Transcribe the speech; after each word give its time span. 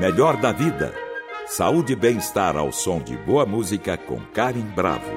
Melhor 0.00 0.38
da 0.38 0.50
vida. 0.50 0.94
Saúde 1.46 1.92
e 1.92 1.96
bem-estar 1.96 2.56
ao 2.56 2.72
som 2.72 3.02
de 3.02 3.18
boa 3.18 3.44
música 3.44 3.98
com 3.98 4.18
Karen 4.32 4.64
Bravo. 4.74 5.12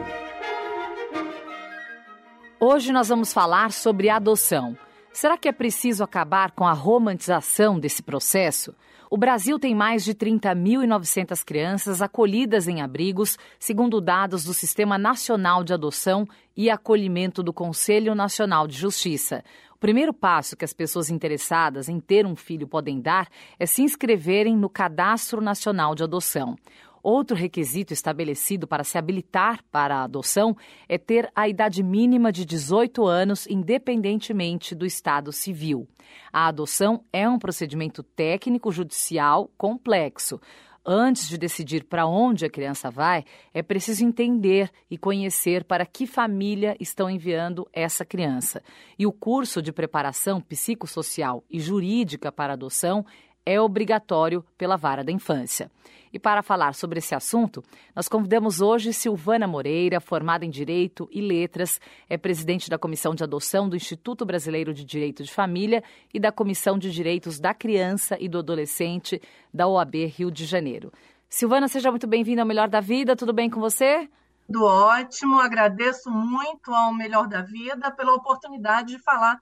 Hoje 2.59 2.91
nós 2.91 3.07
vamos 3.07 3.31
falar 3.31 3.71
sobre 3.71 4.09
adoção. 4.09 4.75
Será 5.13 5.37
que 5.37 5.47
é 5.47 5.51
preciso 5.51 6.03
acabar 6.03 6.51
com 6.51 6.65
a 6.65 6.73
romantização 6.73 7.79
desse 7.79 8.01
processo? 8.01 8.73
O 9.11 9.15
Brasil 9.15 9.59
tem 9.59 9.75
mais 9.75 10.03
de 10.03 10.15
30.900 10.15 11.43
crianças 11.45 12.01
acolhidas 12.01 12.67
em 12.67 12.81
abrigos, 12.81 13.37
segundo 13.59 14.01
dados 14.01 14.43
do 14.43 14.55
Sistema 14.55 14.97
Nacional 14.97 15.63
de 15.63 15.71
Adoção 15.71 16.27
e 16.57 16.67
Acolhimento 16.67 17.43
do 17.43 17.53
Conselho 17.53 18.15
Nacional 18.15 18.67
de 18.67 18.75
Justiça. 18.75 19.43
O 19.75 19.77
primeiro 19.77 20.15
passo 20.15 20.57
que 20.57 20.65
as 20.65 20.73
pessoas 20.73 21.11
interessadas 21.11 21.87
em 21.87 21.99
ter 21.99 22.25
um 22.25 22.35
filho 22.35 22.67
podem 22.67 22.99
dar 22.99 23.27
é 23.59 23.67
se 23.67 23.83
inscreverem 23.83 24.57
no 24.57 24.67
Cadastro 24.67 25.39
Nacional 25.39 25.93
de 25.93 26.03
Adoção. 26.03 26.57
Outro 27.03 27.35
requisito 27.35 27.91
estabelecido 27.91 28.65
para 28.65 28.85
se 28.85 28.97
habilitar 28.97 29.61
para 29.69 29.97
a 29.97 30.03
adoção 30.03 30.55
é 30.87 30.97
ter 30.97 31.29
a 31.35 31.49
idade 31.49 31.83
mínima 31.83 32.31
de 32.31 32.45
18 32.45 33.05
anos, 33.05 33.45
independentemente 33.45 34.73
do 34.73 34.85
estado 34.85 35.29
civil. 35.33 35.85
A 36.31 36.47
adoção 36.47 37.03
é 37.11 37.27
um 37.27 37.37
procedimento 37.37 38.01
técnico 38.01 38.71
judicial 38.71 39.51
complexo. 39.57 40.39
Antes 40.85 41.27
de 41.27 41.37
decidir 41.37 41.85
para 41.85 42.05
onde 42.05 42.45
a 42.45 42.49
criança 42.49 42.89
vai, 42.89 43.23
é 43.53 43.61
preciso 43.61 44.05
entender 44.05 44.69
e 44.89 44.97
conhecer 44.97 45.63
para 45.63 45.85
que 45.85 46.05
família 46.05 46.75
estão 46.77 47.09
enviando 47.09 47.67
essa 47.71 48.05
criança. 48.05 48.61
E 48.99 49.05
o 49.05 49.11
curso 49.11 49.61
de 49.61 49.71
preparação 49.71 50.41
psicossocial 50.41 51.43
e 51.49 51.59
jurídica 51.59 52.31
para 52.31 52.53
adoção 52.53 53.05
é 53.45 53.59
obrigatório 53.59 54.43
pela 54.57 54.77
vara 54.77 55.03
da 55.03 55.11
infância. 55.11 55.69
E 56.13 56.19
para 56.19 56.43
falar 56.43 56.75
sobre 56.75 56.99
esse 56.99 57.15
assunto, 57.15 57.63
nós 57.95 58.07
convidamos 58.07 58.61
hoje 58.61 58.93
Silvana 58.93 59.47
Moreira, 59.47 59.99
formada 59.99 60.45
em 60.45 60.49
Direito 60.49 61.09
e 61.11 61.19
Letras, 61.19 61.81
é 62.07 62.17
presidente 62.17 62.69
da 62.69 62.77
Comissão 62.77 63.15
de 63.15 63.23
Adoção 63.23 63.67
do 63.67 63.75
Instituto 63.75 64.23
Brasileiro 64.23 64.73
de 64.73 64.85
Direito 64.85 65.23
de 65.23 65.33
Família 65.33 65.83
e 66.13 66.19
da 66.19 66.31
Comissão 66.31 66.77
de 66.77 66.91
Direitos 66.91 67.39
da 67.39 67.51
Criança 67.51 68.15
e 68.19 68.29
do 68.29 68.37
Adolescente 68.37 69.19
da 69.51 69.67
OAB 69.67 70.05
Rio 70.05 70.29
de 70.29 70.45
Janeiro. 70.45 70.93
Silvana, 71.27 71.67
seja 71.67 71.89
muito 71.89 72.05
bem-vinda 72.05 72.43
ao 72.43 72.47
Melhor 72.47 72.69
da 72.69 72.79
Vida, 72.79 73.15
tudo 73.15 73.33
bem 73.33 73.49
com 73.49 73.59
você? 73.59 74.07
Tudo 74.45 74.65
ótimo, 74.65 75.39
agradeço 75.39 76.11
muito 76.11 76.71
ao 76.71 76.93
Melhor 76.93 77.27
da 77.27 77.41
Vida 77.41 77.89
pela 77.89 78.13
oportunidade 78.13 78.89
de 78.89 78.99
falar 78.99 79.39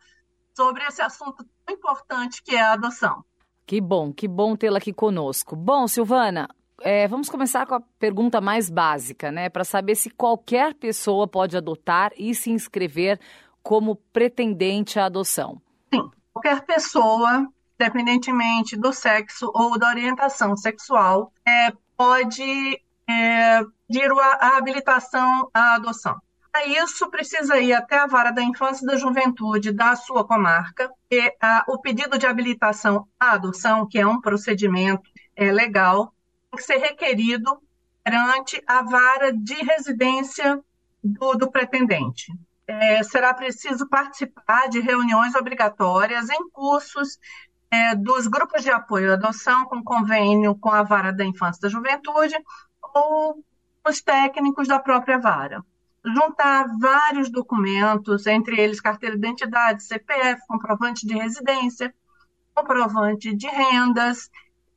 sobre 0.56 0.86
esse 0.86 1.02
assunto 1.02 1.46
tão 1.66 1.76
importante 1.76 2.42
que 2.42 2.56
é 2.56 2.62
a 2.62 2.74
adoção. 2.74 3.26
Que 3.66 3.80
bom, 3.80 4.12
que 4.12 4.28
bom 4.28 4.56
tê-la 4.56 4.78
aqui 4.78 4.92
conosco. 4.92 5.56
Bom, 5.56 5.88
Silvana, 5.88 6.50
é, 6.82 7.08
vamos 7.08 7.30
começar 7.30 7.66
com 7.66 7.76
a 7.76 7.82
pergunta 8.00 8.42
mais 8.42 8.70
básica, 8.70 9.32
né? 9.32 9.50
Para 9.50 9.64
saber 9.64 9.96
se 9.96 10.10
qualquer 10.10 10.74
pessoa 10.74 11.28
pode 11.28 11.56
adotar 11.56 12.12
e 12.18 12.34
se 12.34 12.52
inscrever 12.52 13.20
como 13.64 13.96
pretendente 13.96 15.00
à 15.00 15.06
adoção. 15.06 15.62
Sim, 15.94 16.10
qualquer 16.34 16.66
pessoa, 16.66 17.48
independentemente 17.80 18.76
do 18.76 18.92
sexo 18.92 19.52
ou 19.54 19.78
da 19.78 19.90
orientação 19.90 20.56
sexual, 20.58 21.32
é, 21.48 21.72
pode 21.96 22.82
é, 23.08 23.62
pedir 23.88 24.12
a, 24.12 24.48
a 24.48 24.58
habilitação 24.58 25.50
à 25.54 25.76
adoção. 25.76 26.20
Para 26.52 26.66
isso, 26.66 27.10
precisa 27.10 27.58
ir 27.60 27.72
até 27.72 27.98
a 27.98 28.08
vara 28.08 28.32
da 28.32 28.44
infância 28.44 28.84
e 28.84 28.88
da 28.88 28.98
juventude 28.98 29.72
da 29.72 29.96
sua 29.96 30.28
comarca. 30.28 30.92
E, 31.10 31.34
o 31.68 31.80
pedido 31.80 32.18
de 32.18 32.28
habilitação 32.28 33.08
à 33.18 33.32
adoção, 33.32 33.88
que 33.88 33.98
é 33.98 34.06
um 34.06 34.20
procedimento 34.20 35.10
é, 35.36 35.50
legal, 35.50 36.14
tem 36.50 36.58
que 36.58 36.64
ser 36.64 36.78
requerido 36.78 37.62
perante 38.04 38.62
a 38.68 38.84
vara 38.84 39.32
de 39.32 39.54
residência 39.54 40.60
do, 41.02 41.36
do 41.36 41.50
pretendente. 41.50 42.34
É, 42.68 43.02
será 43.04 43.34
preciso 43.34 43.88
participar 43.88 44.68
de 44.68 44.80
reuniões 44.80 45.36
obrigatórias 45.36 46.30
em 46.30 46.50
cursos 46.50 47.18
é, 47.70 47.96
dos 47.96 48.28
grupos 48.28 48.62
de 48.62 48.70
apoio 48.70 49.12
à 49.12 49.14
adoção 49.14 49.66
com 49.66 49.84
convênio 49.84 50.56
com 50.56 50.70
a 50.70 50.84
vara 50.84 51.14
da 51.14 51.24
infância 51.24 51.60
e 51.60 51.62
da 51.62 51.70
juventude 51.70 52.36
ou 52.94 53.44
os 53.88 54.02
técnicos 54.02 54.68
da 54.68 54.80
própria 54.80 55.18
vara. 55.18 55.64
Juntar 56.04 56.66
vários 56.80 57.30
documentos, 57.30 58.26
entre 58.26 58.60
eles 58.60 58.82
carteira 58.82 59.16
de 59.16 59.20
identidade, 59.20 59.84
CPF, 59.84 60.42
comprovante 60.48 61.06
de 61.06 61.14
residência, 61.14 61.94
comprovante 62.56 63.36
de 63.36 63.48
rendas, 63.48 64.30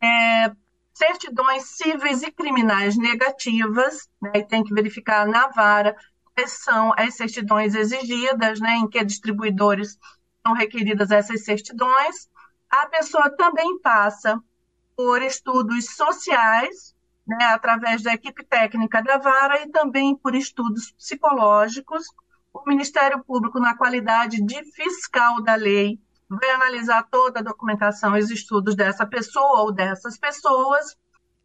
é, 0.02 0.52
certidões 0.92 1.64
cíveis 1.64 2.22
e 2.22 2.30
criminais 2.30 2.96
negativas, 2.96 4.08
né, 4.20 4.32
e 4.34 4.44
tem 4.44 4.62
que 4.62 4.72
verificar 4.72 5.26
na 5.26 5.48
vara 5.48 5.96
quais 6.34 6.52
são 6.52 6.92
as 6.96 7.16
certidões 7.16 7.74
exigidas, 7.74 8.60
né, 8.60 8.76
em 8.76 8.88
que 8.88 9.02
distribuidores 9.04 9.98
são 10.46 10.54
requeridas 10.54 11.10
essas 11.10 11.44
certidões. 11.44 12.28
A 12.70 12.86
pessoa 12.86 13.30
também 13.36 13.78
passa 13.80 14.40
por 14.96 15.22
estudos 15.22 15.94
sociais, 15.96 16.93
né, 17.26 17.44
através 17.46 18.02
da 18.02 18.12
equipe 18.12 18.44
técnica 18.44 19.02
da 19.02 19.18
vara 19.18 19.62
e 19.62 19.70
também 19.70 20.16
por 20.16 20.34
estudos 20.34 20.92
psicológicos. 20.92 22.04
O 22.52 22.62
Ministério 22.68 23.22
Público, 23.24 23.58
na 23.58 23.76
qualidade 23.76 24.40
de 24.42 24.62
fiscal 24.72 25.42
da 25.42 25.54
lei, 25.54 25.98
vai 26.28 26.50
analisar 26.50 27.06
toda 27.10 27.40
a 27.40 27.42
documentação 27.42 28.16
e 28.16 28.20
os 28.20 28.30
estudos 28.30 28.74
dessa 28.74 29.06
pessoa 29.06 29.62
ou 29.62 29.72
dessas 29.72 30.18
pessoas, 30.18 30.96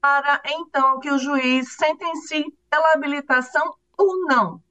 para 0.02 0.42
então 0.46 1.00
que 1.00 1.12
o 1.12 1.18
juiz 1.18 1.76
sentencie 1.76 2.46
pela 2.70 2.94
habilitação 2.94 3.74
ou 3.98 4.26
não. 4.26 4.62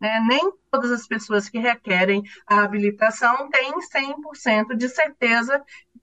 Né? 0.00 0.20
Nem 0.26 0.52
todas 0.70 0.90
as 0.92 1.06
pessoas 1.06 1.48
que 1.48 1.58
requerem 1.58 2.22
a 2.46 2.62
habilitação 2.62 3.48
têm 3.50 3.72
100% 3.74 4.76
de 4.76 4.88
certeza 4.88 5.58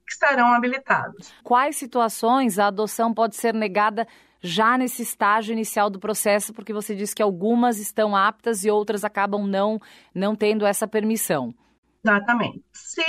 que 0.06 0.12
estarão 0.12 0.52
habilitados. 0.52 1.32
Quais 1.42 1.76
situações 1.76 2.58
a 2.58 2.66
adoção 2.66 3.12
pode 3.12 3.36
ser 3.36 3.54
negada 3.54 4.06
já 4.40 4.76
nesse 4.76 5.02
estágio 5.02 5.52
inicial 5.52 5.90
do 5.90 5.98
processo, 5.98 6.52
porque 6.52 6.72
você 6.72 6.94
disse 6.94 7.14
que 7.14 7.22
algumas 7.22 7.78
estão 7.78 8.14
aptas 8.14 8.64
e 8.64 8.70
outras 8.70 9.04
acabam 9.04 9.46
não, 9.46 9.80
não 10.14 10.36
tendo 10.36 10.66
essa 10.66 10.86
permissão? 10.86 11.54
Exatamente. 12.04 12.62
Se 12.72 13.04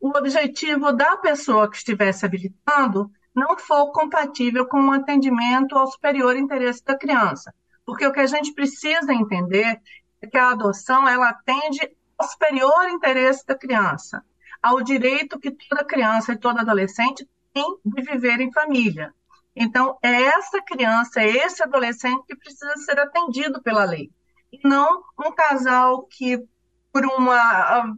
o 0.00 0.16
objetivo 0.16 0.92
da 0.92 1.16
pessoa 1.16 1.70
que 1.70 1.76
estivesse 1.76 2.26
habilitando 2.26 3.10
não 3.34 3.56
for 3.58 3.90
compatível 3.92 4.66
com 4.66 4.88
o 4.88 4.92
atendimento 4.92 5.76
ao 5.76 5.86
superior 5.86 6.36
interesse 6.36 6.84
da 6.84 6.96
criança. 6.96 7.54
Porque 7.84 8.06
o 8.06 8.12
que 8.12 8.20
a 8.20 8.26
gente 8.26 8.52
precisa 8.52 9.12
entender 9.12 9.80
é 10.20 10.26
que 10.26 10.36
a 10.36 10.50
adoção 10.50 11.08
ela 11.08 11.30
atende 11.30 11.80
ao 12.16 12.28
superior 12.28 12.88
interesse 12.88 13.44
da 13.46 13.56
criança, 13.56 14.22
ao 14.62 14.82
direito 14.82 15.38
que 15.38 15.50
toda 15.50 15.84
criança 15.84 16.32
e 16.32 16.38
todo 16.38 16.60
adolescente 16.60 17.28
tem 17.52 17.78
de 17.84 18.02
viver 18.02 18.40
em 18.40 18.52
família. 18.52 19.12
Então, 19.54 19.98
é 20.02 20.22
essa 20.22 20.62
criança, 20.62 21.20
é 21.20 21.28
esse 21.28 21.62
adolescente 21.62 22.24
que 22.26 22.36
precisa 22.36 22.74
ser 22.78 22.98
atendido 22.98 23.62
pela 23.62 23.84
lei. 23.84 24.10
E 24.50 24.66
não 24.66 25.02
um 25.18 25.32
casal 25.32 26.04
que, 26.04 26.42
por 26.90 27.04
uma 27.04 27.94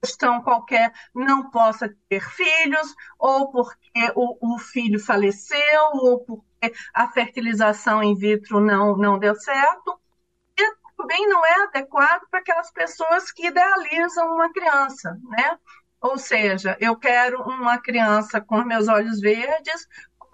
questão 0.00 0.42
qualquer 0.42 0.92
não 1.14 1.50
possa 1.50 1.92
ter 2.08 2.20
filhos, 2.20 2.94
ou 3.18 3.50
porque 3.50 4.12
o, 4.14 4.54
o, 4.54 4.58
filho 4.58 4.98
faleceu, 5.00 5.90
ou 5.94 6.20
porque 6.20 6.72
a 6.94 7.08
fertilização 7.08 8.02
in 8.02 8.16
vitro 8.16 8.60
não, 8.60 8.96
não 8.96 9.18
deu 9.18 9.34
certo. 9.34 10.00
E 10.56 10.76
também 10.96 11.28
não 11.28 11.44
é 11.44 11.64
adequado 11.64 12.22
para 12.30 12.40
aquelas 12.40 12.70
pessoas 12.70 13.32
que 13.32 13.48
idealizam 13.48 14.32
uma 14.32 14.52
criança, 14.52 15.18
né? 15.24 15.58
Ou 16.00 16.16
seja, 16.16 16.76
eu 16.80 16.96
quero 16.96 17.42
uma 17.42 17.78
criança 17.78 18.40
com 18.40 18.62
meus 18.62 18.86
olhos 18.86 19.20
verdes, 19.20 19.88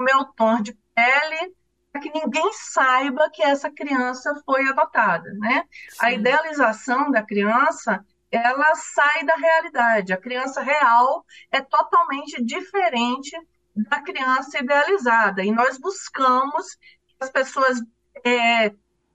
meu 0.05 0.25
tom 0.37 0.61
de 0.61 0.77
pele, 0.95 1.55
para 1.91 2.01
que 2.01 2.13
ninguém 2.13 2.53
saiba 2.53 3.31
que 3.31 3.43
essa 3.43 3.71
criança 3.71 4.35
foi 4.45 4.69
adotada, 4.69 5.33
né? 5.35 5.65
Sim. 5.89 5.97
A 6.07 6.13
idealização 6.13 7.11
da 7.11 7.23
criança 7.23 8.05
ela 8.31 8.75
sai 8.75 9.25
da 9.25 9.37
realidade. 9.37 10.13
A 10.13 10.21
criança 10.21 10.61
real 10.61 11.25
é 11.51 11.61
totalmente 11.61 12.43
diferente 12.43 13.31
da 13.75 14.01
criança 14.01 14.59
idealizada. 14.59 15.45
E 15.45 15.53
nós 15.53 15.79
buscamos 15.79 16.75
que 16.75 17.17
as 17.21 17.31
pessoas 17.31 17.81
é, 18.25 18.71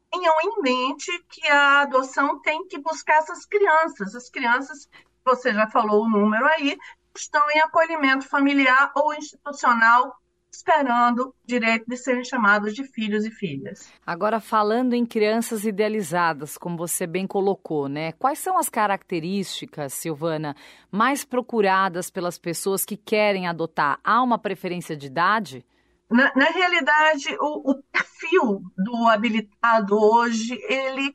tenham 0.10 0.36
em 0.42 0.62
mente 0.62 1.12
que 1.30 1.46
a 1.48 1.82
adoção 1.82 2.40
tem 2.42 2.68
que 2.68 2.80
buscar 2.80 3.16
essas 3.16 3.46
crianças. 3.46 4.16
As 4.16 4.30
crianças, 4.30 4.90
você 5.24 5.54
já 5.54 5.70
falou 5.70 6.04
o 6.04 6.10
número 6.10 6.46
aí, 6.46 6.78
estão 7.16 7.44
em 7.52 7.60
acolhimento 7.60 8.28
familiar 8.28 8.92
ou 8.96 9.14
institucional 9.14 10.16
esperando 10.51 11.28
o 11.28 11.34
direito 11.46 11.86
de 11.88 11.96
serem 11.96 12.24
chamados 12.24 12.74
de 12.74 12.84
filhos 12.84 13.25
e 13.25 13.31
filhas. 13.31 13.92
Agora, 14.06 14.40
falando 14.40 14.94
em 14.94 15.06
crianças 15.06 15.63
idealizadas, 15.63 16.57
como 16.57 16.78
você 16.78 17.06
bem 17.06 17.28
colocou, 17.28 17.88
né? 17.88 18.12
Quais 18.13 18.40
são 18.40 18.57
as 18.57 18.68
características, 18.68 19.94
Silvana, 19.94 20.56
mais 20.92 21.24
procuradas 21.24 22.10
pelas 22.10 22.38
pessoas 22.38 22.84
que 22.84 22.98
querem 22.98 23.48
adotar? 23.48 24.00
Há 24.04 24.22
uma 24.22 24.40
preferência 24.40 24.98
de 24.98 25.07
idade? 25.07 25.66
Na, 26.10 26.31
na 26.36 26.46
realidade, 26.46 27.38
o, 27.40 27.72
o, 27.72 27.84
perfil 27.84 28.63
do 28.75 29.07
habilitado 29.07 29.95
hoje, 29.95 30.60
ele 30.68 31.13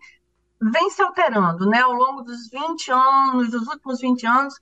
vem 0.62 0.88
se 0.90 1.02
alterando, 1.02 1.66
né? 1.66 1.80
Ao 1.80 1.92
longo 1.92 2.22
dos 2.22 2.48
20 2.48 2.92
anos, 2.92 3.50
dos 3.50 3.66
últimos 3.66 4.00
20 4.00 4.26
anos, 4.26 4.54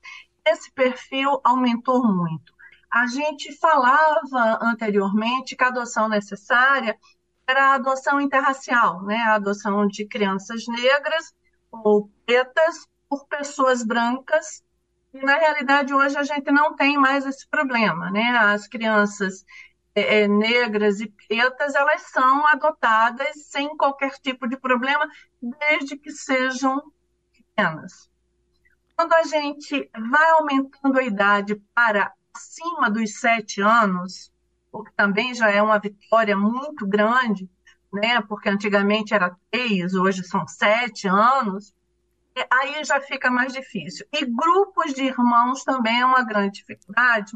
esse 0.46 0.72
perfil 0.72 1.38
aumentou 1.44 2.02
muito. 2.02 2.52
A 2.92 3.06
gente 3.06 3.56
falava 3.56 4.58
anteriormente 4.60 5.56
que 5.56 5.64
a 5.64 5.68
adoção 5.68 6.10
necessária 6.10 6.98
era 7.46 7.70
a 7.70 7.74
adoção 7.74 8.20
interracial, 8.20 9.02
né? 9.02 9.16
A 9.16 9.36
adoção 9.36 9.86
de 9.86 10.06
crianças 10.06 10.66
negras 10.66 11.34
ou 11.70 12.10
pretas 12.26 12.86
por 13.08 13.26
pessoas 13.26 13.82
brancas. 13.82 14.62
E, 15.14 15.24
na 15.24 15.36
realidade, 15.36 15.94
hoje 15.94 16.18
a 16.18 16.22
gente 16.22 16.50
não 16.52 16.76
tem 16.76 16.98
mais 16.98 17.24
esse 17.24 17.48
problema, 17.48 18.10
né? 18.10 18.28
As 18.38 18.68
crianças 18.68 19.42
é, 19.94 20.28
negras 20.28 21.00
e 21.00 21.08
pretas, 21.08 21.74
elas 21.74 22.02
são 22.10 22.46
adotadas 22.46 23.46
sem 23.46 23.74
qualquer 23.74 24.12
tipo 24.18 24.46
de 24.46 24.58
problema, 24.58 25.08
desde 25.40 25.96
que 25.96 26.10
sejam 26.10 26.92
pequenas. 27.32 28.10
Quando 28.94 29.14
a 29.14 29.22
gente 29.22 29.90
vai 30.10 30.30
aumentando 30.32 30.98
a 30.98 31.02
idade 31.02 31.56
para 31.74 32.12
acima 32.34 32.90
dos 32.90 33.18
sete 33.18 33.60
anos, 33.60 34.32
o 34.70 34.82
que 34.82 34.92
também 34.92 35.34
já 35.34 35.50
é 35.50 35.62
uma 35.62 35.78
vitória 35.78 36.36
muito 36.36 36.86
grande, 36.86 37.48
né? 37.92 38.20
Porque 38.22 38.48
antigamente 38.48 39.14
era 39.14 39.36
três, 39.50 39.94
hoje 39.94 40.24
são 40.24 40.46
sete 40.46 41.06
anos. 41.06 41.74
Aí 42.50 42.82
já 42.82 42.98
fica 43.00 43.30
mais 43.30 43.52
difícil. 43.52 44.06
E 44.10 44.24
grupos 44.24 44.94
de 44.94 45.04
irmãos 45.04 45.62
também 45.64 46.00
é 46.00 46.06
uma 46.06 46.24
grande 46.24 46.60
dificuldade, 46.60 47.32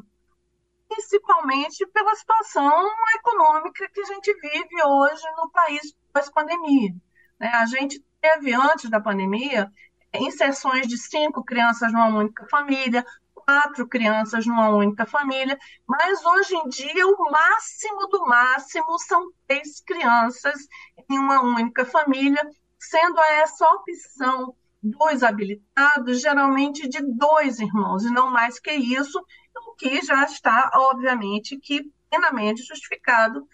principalmente 0.88 1.86
pela 1.88 2.14
situação 2.14 2.88
econômica 3.16 3.90
que 3.92 4.00
a 4.00 4.04
gente 4.04 4.32
vive 4.40 4.82
hoje 4.82 5.22
no 5.36 5.50
país 5.50 5.94
pós-pandemia. 6.12 6.94
Né? 7.38 7.48
A 7.48 7.66
gente 7.66 8.02
teve, 8.22 8.54
antes 8.54 8.88
da 8.88 8.98
pandemia, 8.98 9.70
inserções 10.14 10.86
de 10.86 10.96
cinco 10.96 11.44
crianças 11.44 11.92
numa 11.92 12.08
única 12.08 12.46
família, 12.48 13.04
quatro 13.46 13.86
crianças 13.86 14.44
numa 14.44 14.70
única 14.70 15.06
família, 15.06 15.56
mas 15.86 16.24
hoje 16.24 16.56
em 16.56 16.68
dia 16.68 17.06
o 17.06 17.30
máximo 17.30 18.08
do 18.08 18.26
máximo 18.26 18.98
são 18.98 19.30
três 19.46 19.80
crianças 19.80 20.66
em 21.08 21.16
uma 21.16 21.40
única 21.40 21.84
família, 21.84 22.42
sendo 22.78 23.20
essa 23.20 23.64
opção 23.68 24.54
dos 24.82 25.22
habilitados 25.22 26.20
geralmente 26.20 26.88
de 26.88 27.00
dois 27.16 27.60
irmãos, 27.60 28.04
e 28.04 28.10
não 28.10 28.30
mais 28.30 28.58
que 28.58 28.72
isso, 28.72 29.24
o 29.68 29.74
que 29.74 30.02
já 30.02 30.24
está, 30.24 30.70
obviamente, 30.74 31.58
que 31.58 31.88
plenamente 32.10 32.62
justificado 32.64 33.46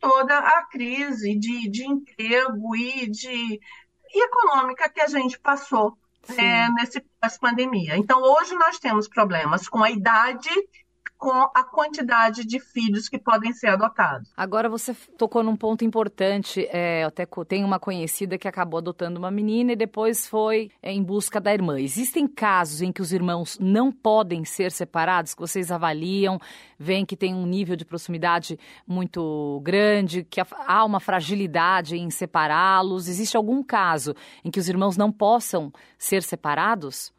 toda 0.00 0.38
a 0.38 0.66
crise 0.66 1.38
de, 1.38 1.70
de 1.70 1.86
emprego 1.86 2.76
e 2.76 3.08
de 3.08 3.60
e 4.08 4.24
econômica 4.24 4.88
que 4.88 5.00
a 5.00 5.08
gente 5.08 5.38
passou 5.38 5.96
é, 6.36 6.70
nesse 6.72 7.04
pós-pandemia. 7.20 7.96
Então, 7.96 8.22
hoje 8.22 8.54
nós 8.54 8.78
temos 8.78 9.08
problemas 9.08 9.68
com 9.68 9.82
a 9.82 9.90
idade 9.90 10.50
com 11.18 11.50
a 11.54 11.64
quantidade 11.64 12.44
de 12.44 12.60
filhos 12.60 13.08
que 13.08 13.18
podem 13.18 13.52
ser 13.52 13.68
adotados. 13.68 14.30
Agora 14.36 14.68
você 14.68 14.94
tocou 15.16 15.42
num 15.42 15.56
ponto 15.56 15.84
importante. 15.84 16.66
É, 16.70 17.04
até 17.04 17.26
tenho 17.48 17.66
uma 17.66 17.78
conhecida 17.78 18.38
que 18.38 18.46
acabou 18.46 18.78
adotando 18.78 19.18
uma 19.18 19.30
menina 19.30 19.72
e 19.72 19.76
depois 19.76 20.28
foi 20.28 20.70
é, 20.82 20.92
em 20.92 21.02
busca 21.02 21.40
da 21.40 21.52
irmã. 21.52 21.80
Existem 21.80 22.26
casos 22.26 22.82
em 22.82 22.92
que 22.92 23.00
os 23.00 23.12
irmãos 23.12 23.58
não 23.58 23.90
podem 23.90 24.44
ser 24.44 24.70
separados, 24.70 25.34
que 25.34 25.40
vocês 25.40 25.72
avaliam, 25.72 26.38
veem 26.78 27.06
que 27.06 27.16
tem 27.16 27.34
um 27.34 27.46
nível 27.46 27.76
de 27.76 27.84
proximidade 27.84 28.58
muito 28.86 29.60
grande, 29.64 30.24
que 30.24 30.40
há 30.40 30.84
uma 30.84 31.00
fragilidade 31.00 31.96
em 31.96 32.10
separá-los. 32.10 33.08
Existe 33.08 33.36
algum 33.36 33.62
caso 33.62 34.14
em 34.44 34.50
que 34.50 34.60
os 34.60 34.68
irmãos 34.68 34.96
não 34.96 35.10
possam 35.10 35.72
ser 35.98 36.22
separados? 36.22 37.14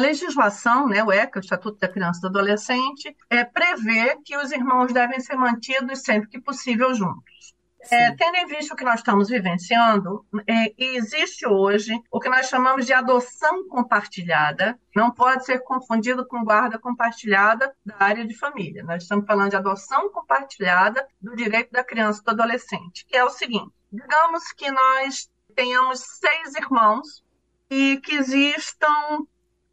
Legislação, 0.00 0.88
né, 0.88 1.02
o 1.04 1.12
ECA, 1.12 1.38
o 1.38 1.42
Estatuto 1.42 1.78
da 1.78 1.88
Criança 1.88 2.18
e 2.18 2.22
do 2.22 2.28
Adolescente, 2.28 3.16
é, 3.28 3.44
prevê 3.44 4.16
que 4.24 4.36
os 4.36 4.50
irmãos 4.50 4.92
devem 4.92 5.20
ser 5.20 5.36
mantidos 5.36 6.02
sempre 6.02 6.28
que 6.28 6.40
possível 6.40 6.94
juntos. 6.94 7.54
É, 7.90 8.12
tendo 8.12 8.36
em 8.36 8.46
vista 8.46 8.74
o 8.74 8.76
que 8.76 8.84
nós 8.84 9.00
estamos 9.00 9.30
vivenciando, 9.30 10.24
é, 10.46 10.74
existe 10.76 11.46
hoje 11.46 11.98
o 12.10 12.20
que 12.20 12.28
nós 12.28 12.46
chamamos 12.46 12.84
de 12.84 12.92
adoção 12.92 13.66
compartilhada, 13.68 14.78
não 14.94 15.10
pode 15.10 15.46
ser 15.46 15.60
confundido 15.60 16.26
com 16.26 16.44
guarda 16.44 16.78
compartilhada 16.78 17.74
da 17.84 17.96
área 17.98 18.26
de 18.26 18.34
família. 18.34 18.84
Nós 18.84 19.04
estamos 19.04 19.24
falando 19.26 19.50
de 19.50 19.56
adoção 19.56 20.10
compartilhada 20.10 21.06
do 21.20 21.34
direito 21.34 21.72
da 21.72 21.82
criança 21.82 22.20
e 22.20 22.24
do 22.24 22.30
adolescente, 22.30 23.06
que 23.06 23.16
é 23.16 23.24
o 23.24 23.30
seguinte: 23.30 23.72
digamos 23.90 24.52
que 24.52 24.70
nós 24.70 25.30
tenhamos 25.54 26.00
seis 26.00 26.54
irmãos 26.54 27.24
e 27.70 27.98
que 28.04 28.14
existam 28.16 29.26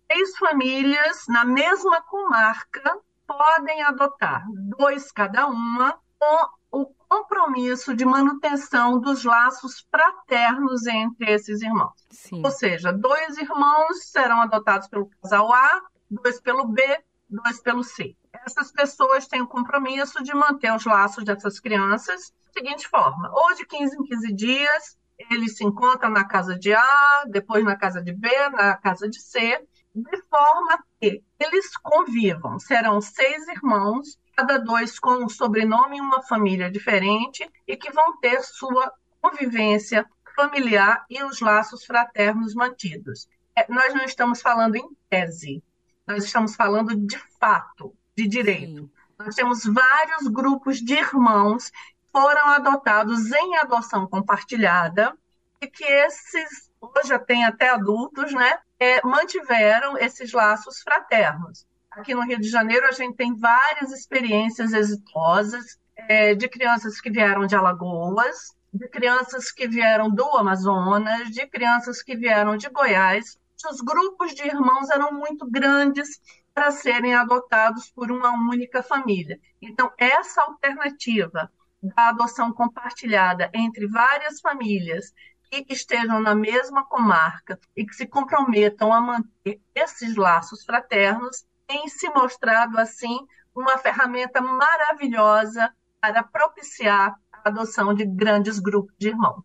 três 0.08 0.38
famílias 0.38 1.26
na 1.28 1.46
mesma 1.46 2.02
comarca 2.02 3.00
podem 3.26 3.84
adotar 3.84 4.46
dois 4.78 5.12
cada 5.12 5.48
uma 5.48 6.00
com 6.18 6.50
o 6.72 6.86
compromisso 7.08 7.96
de 7.96 8.06
manutenção 8.06 9.00
dos 9.00 9.24
laços 9.24 9.86
fraternos 9.92 10.86
entre 10.88 11.32
esses 11.32 11.62
irmãos. 11.62 11.94
Sim. 12.10 12.42
Ou 12.44 12.52
seja, 12.52 12.92
dois 12.92 13.38
irmãos 13.38 14.06
serão 14.06 14.42
adotados 14.42 14.88
pelo 14.88 15.10
casal 15.22 15.54
A, 15.54 15.82
dois 16.10 16.40
pelo 16.42 16.68
B, 16.68 16.82
dois 17.30 17.60
pelo 17.62 17.84
C. 17.84 18.16
Essas 18.46 18.72
pessoas 18.72 19.28
têm 19.28 19.42
o 19.42 19.48
compromisso 19.48 20.24
de 20.24 20.34
manter 20.34 20.74
os 20.74 20.86
laços 20.86 21.24
dessas 21.24 21.60
crianças 21.60 22.34
da 22.46 22.52
seguinte 22.54 22.88
forma: 22.88 23.30
ou 23.34 23.56
de 23.56 23.66
15 23.66 23.96
em 23.98 24.04
15 24.04 24.34
dias, 24.34 24.98
eles 25.30 25.58
se 25.58 25.64
encontram 25.64 26.10
na 26.10 26.26
casa 26.26 26.58
de 26.58 26.74
A, 26.74 27.26
depois 27.28 27.64
na 27.64 27.76
casa 27.76 28.02
de 28.02 28.14
B, 28.14 28.30
na 28.50 28.76
casa 28.76 29.10
de 29.10 29.20
C, 29.20 29.66
de 29.98 30.22
forma 30.30 30.84
que 31.00 31.24
eles 31.40 31.76
convivam. 31.78 32.60
Serão 32.60 33.02
seis 33.02 33.48
irmãos, 33.48 34.20
cada 34.36 34.58
dois 34.58 35.00
com 35.00 35.24
um 35.24 35.30
sobrenome 35.30 35.98
e 35.98 36.02
uma 36.02 36.22
família 36.22 36.70
diferente, 36.70 37.50
e 37.68 37.76
que 37.76 37.92
vão 37.92 38.18
ter 38.20 38.42
sua 38.44 38.94
convivência 39.20 40.06
familiar 40.36 41.04
e 41.10 41.24
os 41.24 41.40
laços 41.40 41.84
fraternos 41.84 42.54
mantidos. 42.54 43.28
É, 43.56 43.66
nós 43.72 43.94
não 43.96 44.06
estamos 44.06 44.40
falando 44.40 44.76
em 44.76 44.88
tese, 45.10 45.64
nós 46.06 46.24
estamos 46.24 46.56
falando 46.56 46.96
de 46.96 47.18
fato, 47.40 47.96
de 48.16 48.28
direito. 48.28 48.84
Sim. 48.84 48.92
Nós 49.18 49.34
temos 49.34 49.66
vários 49.66 50.28
grupos 50.28 50.78
de 50.78 50.94
irmãos 50.94 51.72
que 51.72 51.98
foram 52.12 52.50
adotados 52.50 53.32
em 53.32 53.58
adoção 53.58 54.06
compartilhada 54.06 55.18
e 55.60 55.66
que 55.66 55.84
esses 55.84 56.68
hoje 56.80 57.10
já 57.10 57.18
tem 57.18 57.44
até 57.44 57.70
adultos, 57.70 58.32
né? 58.32 58.60
É, 58.80 59.06
mantiveram 59.06 59.98
esses 59.98 60.32
laços 60.32 60.82
fraternos. 60.82 61.66
Aqui 61.92 62.14
no 62.14 62.22
Rio 62.22 62.40
de 62.40 62.50
Janeiro, 62.50 62.86
a 62.86 62.92
gente 62.92 63.16
tem 63.16 63.36
várias 63.36 63.92
experiências 63.92 64.74
exitosas 64.74 65.80
é, 65.96 66.36
de 66.36 66.48
crianças 66.48 67.02
que 67.02 67.10
vieram 67.10 67.48
de 67.48 67.56
Alagoas, 67.56 68.56
de 68.72 68.88
crianças 68.88 69.52
que 69.52 69.68
vieram 69.68 70.10
do 70.10 70.26
Amazonas, 70.38 71.30
de 71.32 71.48
crianças 71.48 72.04
que 72.04 72.16
vieram 72.16 72.56
de 72.56 72.70
Goiás. 72.70 73.40
Os 73.70 73.82
grupos 73.82 74.36
de 74.36 74.46
irmãos 74.46 74.90
eram 74.90 75.12
muito 75.12 75.50
grandes 75.50 76.22
para 76.54 76.72
serem 76.72 77.16
adotados 77.16 77.90
por 77.90 78.12
uma 78.12 78.32
única 78.32 78.84
família. 78.84 79.40
Então, 79.62 79.92
essa 79.98 80.42
alternativa 80.44 81.52
da 81.82 82.10
adoção 82.10 82.52
compartilhada 82.52 83.50
entre 83.54 83.88
várias 83.88 84.40
famílias 84.40 85.14
que 85.50 85.74
estejam 85.74 86.20
na 86.20 86.36
mesma 86.36 86.86
comarca 86.86 87.60
e 87.76 87.86
que 87.86 87.94
se 87.94 88.06
comprometam 88.06 88.94
a 88.94 89.02
manter 89.02 89.60
esses 89.74 90.16
laços 90.16 90.64
fraternos, 90.64 91.46
tem 91.66 91.88
se 91.88 92.10
mostrado, 92.10 92.78
assim, 92.78 93.18
uma 93.56 93.78
ferramenta 93.78 94.42
maravilhosa 94.42 95.72
para 96.00 96.24
propiciar 96.24 97.16
a 97.32 97.50
adoção 97.50 97.94
de 97.94 98.06
grandes 98.06 98.60
grupos 98.60 98.96
de 98.98 99.10
irmãos. 99.10 99.44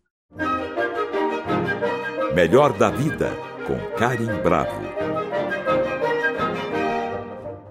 Melhor 2.33 2.73
da 2.73 2.89
Vida, 2.89 3.31
com 3.67 3.97
Karim 3.97 4.41
Bravo. 4.41 5.02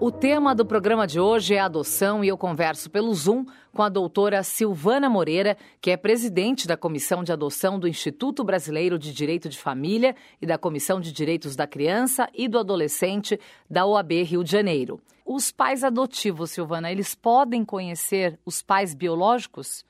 O 0.05 0.11
tema 0.11 0.53
do 0.53 0.65
programa 0.65 1.07
de 1.07 1.17
hoje 1.17 1.55
é 1.55 1.61
adoção 1.61 2.25
e 2.25 2.27
eu 2.27 2.37
converso 2.37 2.89
pelo 2.89 3.13
Zoom 3.13 3.45
com 3.71 3.81
a 3.81 3.87
doutora 3.87 4.43
Silvana 4.43 5.09
Moreira, 5.09 5.57
que 5.79 5.91
é 5.91 5.95
presidente 5.95 6.67
da 6.67 6.75
Comissão 6.75 7.23
de 7.23 7.31
Adoção 7.31 7.79
do 7.79 7.87
Instituto 7.87 8.43
Brasileiro 8.43 8.99
de 8.99 9.13
Direito 9.13 9.47
de 9.47 9.57
Família 9.57 10.13
e 10.41 10.45
da 10.45 10.57
Comissão 10.57 10.99
de 10.99 11.09
Direitos 11.13 11.55
da 11.55 11.65
Criança 11.65 12.27
e 12.33 12.49
do 12.49 12.59
Adolescente 12.59 13.39
da 13.69 13.85
OAB 13.85 14.11
Rio 14.23 14.43
de 14.43 14.51
Janeiro. 14.51 14.99
Os 15.25 15.51
pais 15.51 15.85
adotivos, 15.85 16.51
Silvana, 16.51 16.91
eles 16.91 17.15
podem 17.15 17.63
conhecer 17.63 18.37
os 18.45 18.61
pais 18.61 18.93
biológicos? 18.93 19.85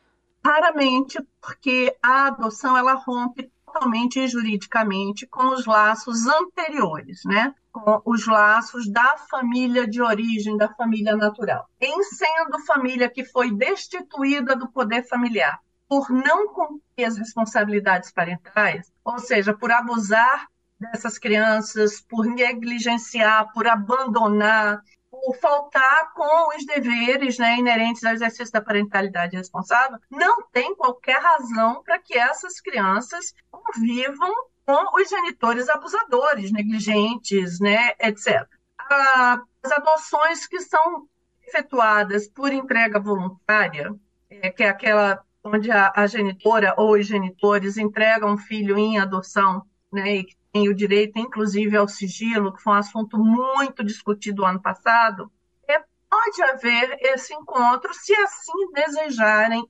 Raramente, 0.45 1.17
porque 1.41 1.91
a 2.03 2.27
adoção 2.27 2.77
ela 2.77 2.93
rompe 2.93 3.51
legalmente 3.83 4.19
e 4.19 4.27
juridicamente 4.27 5.27
com 5.27 5.47
os 5.49 5.65
laços 5.65 6.25
anteriores, 6.25 7.21
né? 7.25 7.53
com 7.71 8.01
os 8.05 8.27
laços 8.27 8.87
da 8.89 9.17
família 9.29 9.87
de 9.87 10.01
origem, 10.01 10.55
da 10.57 10.69
família 10.69 11.15
natural. 11.15 11.67
Em 11.81 12.03
sendo 12.03 12.59
família 12.65 13.09
que 13.09 13.25
foi 13.25 13.51
destituída 13.51 14.55
do 14.55 14.69
poder 14.69 15.07
familiar 15.07 15.59
por 15.87 16.09
não 16.09 16.47
cumprir 16.47 17.05
as 17.05 17.17
responsabilidades 17.17 18.11
parentais, 18.11 18.91
ou 19.03 19.19
seja, 19.19 19.53
por 19.53 19.71
abusar 19.71 20.47
dessas 20.79 21.17
crianças, 21.17 21.99
por 22.01 22.25
negligenciar, 22.25 23.51
por 23.53 23.67
abandonar, 23.67 24.81
por 25.23 25.37
faltar 25.37 26.13
com 26.13 26.49
os 26.55 26.65
deveres 26.65 27.37
né, 27.37 27.57
inerentes 27.57 28.03
ao 28.03 28.13
exercício 28.13 28.51
da 28.51 28.61
parentalidade 28.61 29.37
responsável, 29.37 29.97
não 30.11 30.43
tem 30.51 30.75
qualquer 30.75 31.21
razão 31.21 31.81
para 31.81 31.97
que 31.97 32.17
essas 32.17 32.59
crianças 32.59 33.33
convivam 33.49 34.33
com 34.65 35.01
os 35.01 35.09
genitores 35.09 35.69
abusadores, 35.69 36.51
negligentes, 36.51 37.59
né, 37.61 37.93
etc. 38.01 38.45
As 38.89 39.71
adoções 39.71 40.45
que 40.45 40.59
são 40.59 41.07
efetuadas 41.47 42.27
por 42.27 42.51
entrega 42.51 42.99
voluntária, 42.99 43.95
é, 44.29 44.49
que 44.49 44.63
é 44.63 44.69
aquela 44.69 45.23
onde 45.41 45.71
a, 45.71 45.91
a, 45.95 46.05
genitora 46.07 46.73
ou 46.77 46.93
os 46.93 47.05
genitores 47.05 47.77
entregam 47.77 48.33
um 48.33 48.37
filho 48.37 48.77
em 48.77 48.97
adoção, 48.97 49.65
né, 49.93 50.17
e 50.17 50.23
que 50.23 50.35
tem 50.51 50.69
o 50.69 50.75
direito, 50.75 51.17
inclusive, 51.17 51.75
ao 51.77 51.87
sigilo, 51.87 52.53
que 52.53 52.61
foi 52.61 52.73
um 52.73 52.77
assunto 52.77 53.17
muito 53.17 53.83
discutido 53.83 54.45
ano 54.45 54.61
passado, 54.61 55.31
é, 55.67 55.81
pode 56.09 56.43
haver 56.43 56.97
esse 57.01 57.33
encontro 57.33 57.93
se 57.93 58.13
assim 58.15 58.71
desejarem. 58.73 59.67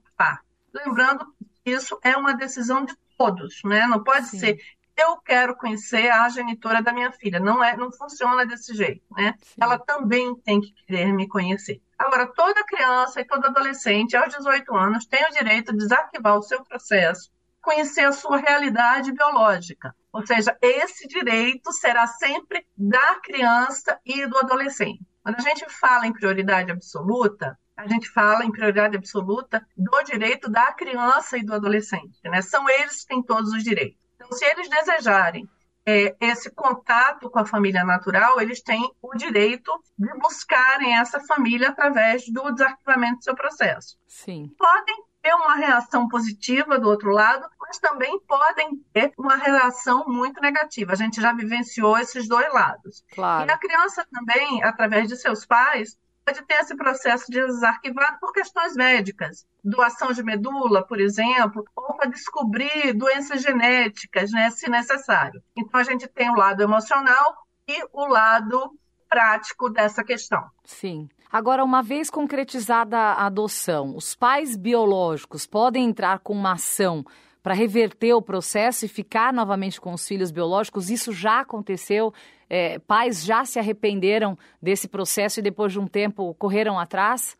Lembrando 0.73 1.25
que 1.63 1.71
isso 1.71 1.97
é 2.03 2.17
uma 2.17 2.33
decisão 2.33 2.83
de 2.83 2.93
todos, 3.17 3.61
né? 3.63 3.85
Não 3.87 4.03
pode 4.03 4.27
Sim. 4.27 4.39
ser 4.39 4.59
eu 4.95 5.17
quero 5.17 5.55
conhecer 5.55 6.09
a 6.09 6.29
genitora 6.29 6.81
da 6.81 6.93
minha 6.93 7.11
filha. 7.11 7.39
Não 7.39 7.63
é, 7.63 7.75
não 7.75 7.91
funciona 7.91 8.45
desse 8.45 8.75
jeito, 8.75 9.03
né? 9.11 9.35
Sim. 9.41 9.55
Ela 9.59 9.79
também 9.79 10.35
tem 10.35 10.61
que 10.61 10.71
querer 10.85 11.11
me 11.11 11.27
conhecer. 11.27 11.81
Agora, 11.97 12.27
toda 12.27 12.65
criança 12.65 13.21
e 13.21 13.25
todo 13.25 13.45
adolescente 13.45 14.15
aos 14.15 14.33
18 14.35 14.75
anos 14.75 15.05
tem 15.05 15.23
o 15.25 15.31
direito 15.31 15.71
de 15.71 15.79
desarquivar 15.79 16.37
o 16.37 16.43
seu 16.43 16.63
processo, 16.63 17.31
conhecer 17.63 18.01
a 18.01 18.11
sua 18.11 18.37
realidade 18.37 19.13
biológica. 19.13 19.95
Ou 20.11 20.23
seja, 20.27 20.55
esse 20.61 21.07
direito 21.07 21.71
será 21.71 22.05
sempre 22.05 22.67
da 22.77 23.15
criança 23.15 23.97
e 24.05 24.27
do 24.27 24.37
adolescente. 24.37 25.03
Quando 25.23 25.37
a 25.37 25.41
gente 25.41 25.65
fala 25.69 26.05
em 26.05 26.13
prioridade 26.13 26.69
absoluta, 26.69 27.57
a 27.75 27.87
gente 27.87 28.09
fala 28.09 28.43
em 28.43 28.51
prioridade 28.51 28.97
absoluta 28.97 29.65
do 29.75 30.03
direito 30.03 30.51
da 30.51 30.73
criança 30.73 31.37
e 31.37 31.43
do 31.43 31.53
adolescente. 31.53 32.19
Né? 32.25 32.41
São 32.41 32.69
eles 32.69 33.01
que 33.01 33.07
têm 33.07 33.23
todos 33.23 33.51
os 33.53 33.63
direitos. 33.63 33.97
Então, 34.15 34.31
se 34.33 34.45
eles 34.45 34.69
desejarem 34.69 35.49
é, 35.85 36.15
esse 36.19 36.51
contato 36.51 37.29
com 37.29 37.39
a 37.39 37.45
família 37.45 37.83
natural, 37.83 38.39
eles 38.41 38.61
têm 38.61 38.91
o 39.01 39.15
direito 39.15 39.71
de 39.97 40.13
buscarem 40.19 40.97
essa 40.97 41.19
família 41.21 41.69
através 41.69 42.25
do 42.27 42.51
desarquivamento 42.51 43.19
do 43.19 43.23
seu 43.23 43.35
processo. 43.35 43.97
Sim. 44.07 44.53
Podem 44.57 45.03
ter 45.23 45.33
uma 45.33 45.55
reação 45.55 46.07
positiva 46.09 46.77
do 46.77 46.89
outro 46.89 47.11
lado, 47.11 47.47
mas 47.73 47.79
também 47.79 48.19
podem 48.27 48.77
ter 48.93 49.11
uma 49.17 49.35
reação 49.35 50.05
muito 50.07 50.39
negativa. 50.39 50.93
A 50.93 50.95
gente 50.95 51.19
já 51.19 51.33
vivenciou 51.33 51.97
esses 51.97 52.27
dois 52.27 52.51
lados. 52.53 53.03
Claro. 53.13 53.49
E 53.49 53.51
a 53.51 53.57
criança 53.57 54.05
também, 54.11 54.63
através 54.63 55.07
de 55.07 55.17
seus 55.17 55.45
pais, 55.45 55.97
pode 56.23 56.41
ter 56.43 56.55
esse 56.55 56.75
processo 56.75 57.31
de 57.31 57.43
desarquivado 57.43 58.19
por 58.19 58.31
questões 58.31 58.75
médicas, 58.75 59.45
doação 59.63 60.11
de 60.11 60.23
medula, 60.23 60.85
por 60.85 60.99
exemplo, 60.99 61.65
ou 61.75 61.95
para 61.95 62.09
descobrir 62.09 62.93
doenças 62.93 63.41
genéticas, 63.41 64.31
né, 64.31 64.49
se 64.51 64.69
necessário. 64.69 65.41
Então, 65.57 65.79
a 65.79 65.83
gente 65.83 66.07
tem 66.07 66.29
o 66.29 66.35
lado 66.35 66.61
emocional 66.61 67.35
e 67.67 67.83
o 67.91 68.05
lado 68.05 68.77
prático 69.09 69.69
dessa 69.69 70.03
questão. 70.03 70.43
Sim. 70.63 71.09
Agora, 71.31 71.63
uma 71.63 71.81
vez 71.81 72.11
concretizada 72.11 72.95
a 72.95 73.25
adoção, 73.25 73.95
os 73.95 74.13
pais 74.13 74.55
biológicos 74.55 75.47
podem 75.47 75.85
entrar 75.85 76.19
com 76.19 76.33
uma 76.33 76.53
ação 76.53 77.03
para 77.43 77.53
reverter 77.53 78.13
o 78.13 78.21
processo 78.21 78.85
e 78.85 78.87
ficar 78.87 79.33
novamente 79.33 79.79
com 79.79 79.93
os 79.93 80.07
filhos 80.07 80.31
biológicos? 80.31 80.89
Isso 80.89 81.11
já 81.11 81.41
aconteceu? 81.41 82.13
É, 82.49 82.79
pais 82.79 83.23
já 83.23 83.43
se 83.43 83.59
arrependeram 83.59 84.37
desse 84.61 84.87
processo 84.87 85.39
e 85.39 85.43
depois 85.43 85.73
de 85.73 85.79
um 85.79 85.87
tempo 85.87 86.33
correram 86.35 86.79
atrás? 86.79 87.37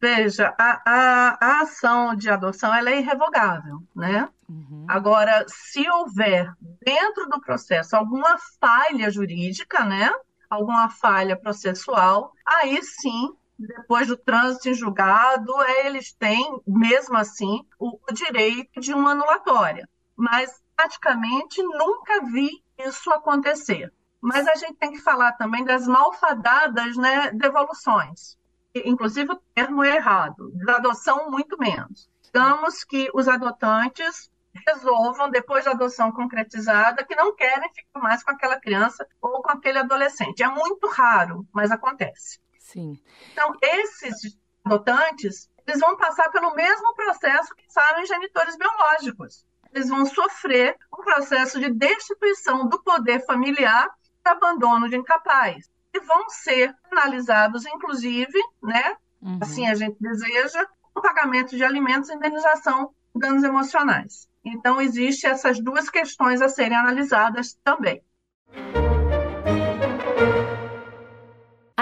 Veja, 0.00 0.54
a, 0.58 0.82
a, 0.86 1.38
a 1.40 1.60
ação 1.60 2.14
de 2.14 2.28
adoção 2.28 2.74
ela 2.74 2.90
é 2.90 2.98
irrevogável, 2.98 3.82
né? 3.94 4.28
Uhum. 4.48 4.84
Agora, 4.88 5.44
se 5.48 5.88
houver 5.88 6.52
dentro 6.84 7.28
do 7.28 7.40
processo 7.40 7.96
alguma 7.96 8.36
falha 8.60 9.10
jurídica, 9.10 9.84
né? 9.84 10.10
Alguma 10.48 10.88
falha 10.88 11.36
processual, 11.36 12.32
aí 12.46 12.82
sim 12.82 13.34
depois 13.58 14.08
do 14.08 14.16
trânsito 14.16 14.68
em 14.68 14.74
julgado, 14.74 15.52
eles 15.84 16.12
têm, 16.12 16.60
mesmo 16.66 17.16
assim, 17.16 17.64
o, 17.78 17.98
direito 18.12 18.80
de 18.80 18.92
uma 18.92 19.12
anulatória. 19.12 19.88
Mas, 20.16 20.62
praticamente, 20.76 21.62
nunca 21.62 22.22
vi 22.24 22.62
isso 22.78 23.10
acontecer. 23.10 23.92
Mas 24.20 24.46
a 24.48 24.54
gente 24.54 24.74
tem 24.74 24.92
que 24.92 25.00
falar 25.00 25.32
também 25.32 25.64
das 25.64 25.86
malfadadas 25.86 26.96
né, 26.96 27.30
devoluções. 27.32 28.36
Inclusive, 28.74 29.32
o 29.32 29.40
termo 29.54 29.84
é 29.84 29.96
errado. 29.96 30.50
Da 30.64 30.76
adoção, 30.76 31.30
muito 31.30 31.58
menos. 31.58 32.08
Digamos 32.22 32.82
que 32.82 33.08
os 33.14 33.28
adotantes 33.28 34.30
resolvam, 34.66 35.30
depois 35.30 35.64
da 35.64 35.72
adoção 35.72 36.10
concretizada, 36.12 37.04
que 37.04 37.14
não 37.14 37.34
querem 37.34 37.72
ficar 37.72 38.00
mais 38.00 38.22
com 38.22 38.30
aquela 38.30 38.58
criança 38.58 39.06
ou 39.20 39.42
com 39.42 39.50
aquele 39.50 39.78
adolescente. 39.78 40.42
É 40.42 40.48
muito 40.48 40.88
raro, 40.88 41.46
mas 41.52 41.70
acontece. 41.70 42.40
Sim. 42.74 42.98
Então, 43.32 43.54
esses 43.62 44.36
adotantes, 44.64 45.48
eles 45.64 45.80
vão 45.80 45.96
passar 45.96 46.28
pelo 46.30 46.54
mesmo 46.54 46.94
processo 46.94 47.54
que 47.54 47.64
passaram 47.66 48.02
os 48.02 48.08
genitores 48.08 48.56
biológicos. 48.56 49.46
Eles 49.72 49.88
vão 49.88 50.04
sofrer 50.04 50.76
um 50.92 51.02
processo 51.02 51.60
de 51.60 51.70
destituição 51.70 52.68
do 52.68 52.82
poder 52.82 53.24
familiar 53.24 53.88
e 54.24 54.28
abandono 54.28 54.88
de 54.88 54.96
incapaz. 54.96 55.70
E 55.92 56.00
vão 56.00 56.28
ser 56.28 56.74
analisados, 56.90 57.64
inclusive, 57.64 58.38
né? 58.62 58.96
Uhum. 59.22 59.38
Assim 59.40 59.68
a 59.68 59.74
gente 59.74 59.96
deseja, 60.00 60.66
o 60.94 61.00
pagamento 61.00 61.56
de 61.56 61.64
alimentos 61.64 62.10
e 62.10 62.14
indenização 62.14 62.92
danos 63.14 63.44
emocionais. 63.44 64.28
Então, 64.44 64.80
existem 64.80 65.30
essas 65.30 65.60
duas 65.60 65.88
questões 65.88 66.42
a 66.42 66.48
serem 66.48 66.76
analisadas 66.76 67.56
também. 67.64 68.02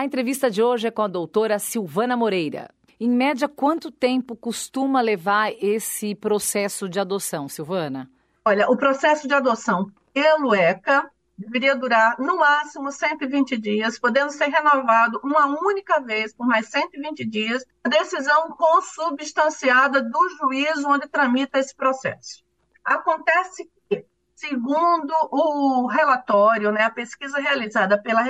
A 0.03 0.05
entrevista 0.05 0.51
de 0.51 0.61
hoje 0.61 0.89
é 0.89 0.91
com 0.91 1.03
a 1.03 1.07
doutora 1.07 1.61
Silvana 1.61 2.17
Moreira. 2.17 2.69
Em 2.99 3.09
média, 3.09 3.49
quanto 3.49 3.89
tempo 3.89 4.35
costuma 4.35 5.01
levar 5.01 5.53
esse 5.63 6.13
processo 6.17 6.89
de 6.89 6.99
adoção, 6.99 7.49
Silvana? 7.49 8.11
Olha, 8.45 8.69
o 8.69 8.77
processo 8.77 9.29
de 9.29 9.35
adoção 9.35 9.93
pelo 10.13 10.57
ECA 10.57 11.09
deveria 11.39 11.77
durar 11.77 12.17
no 12.19 12.37
máximo 12.37 12.91
120 12.91 13.57
dias, 13.57 13.97
podendo 13.97 14.33
ser 14.33 14.47
renovado 14.47 15.21
uma 15.23 15.47
única 15.47 16.01
vez 16.01 16.35
por 16.35 16.49
mais 16.49 16.67
120 16.67 17.25
dias, 17.25 17.65
a 17.85 17.89
decisão 17.89 18.51
consubstanciada 18.57 20.03
do 20.03 20.29
juiz 20.31 20.85
onde 20.85 21.07
tramita 21.07 21.61
esse 21.61 21.77
processo. 21.77 22.43
Acontece 22.85 23.71
que, 23.89 24.05
segundo 24.35 25.15
o 25.31 25.87
relatório, 25.87 26.73
né, 26.73 26.83
a 26.83 26.91
pesquisa 26.91 27.39
realizada 27.39 27.97
pela 27.97 28.23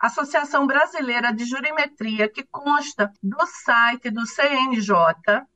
Associação 0.00 0.66
Brasileira 0.66 1.30
de 1.30 1.44
Jurimetria, 1.44 2.26
que 2.26 2.42
consta 2.42 3.12
do 3.22 3.46
site 3.46 4.10
do 4.10 4.26
CNJ, 4.26 4.96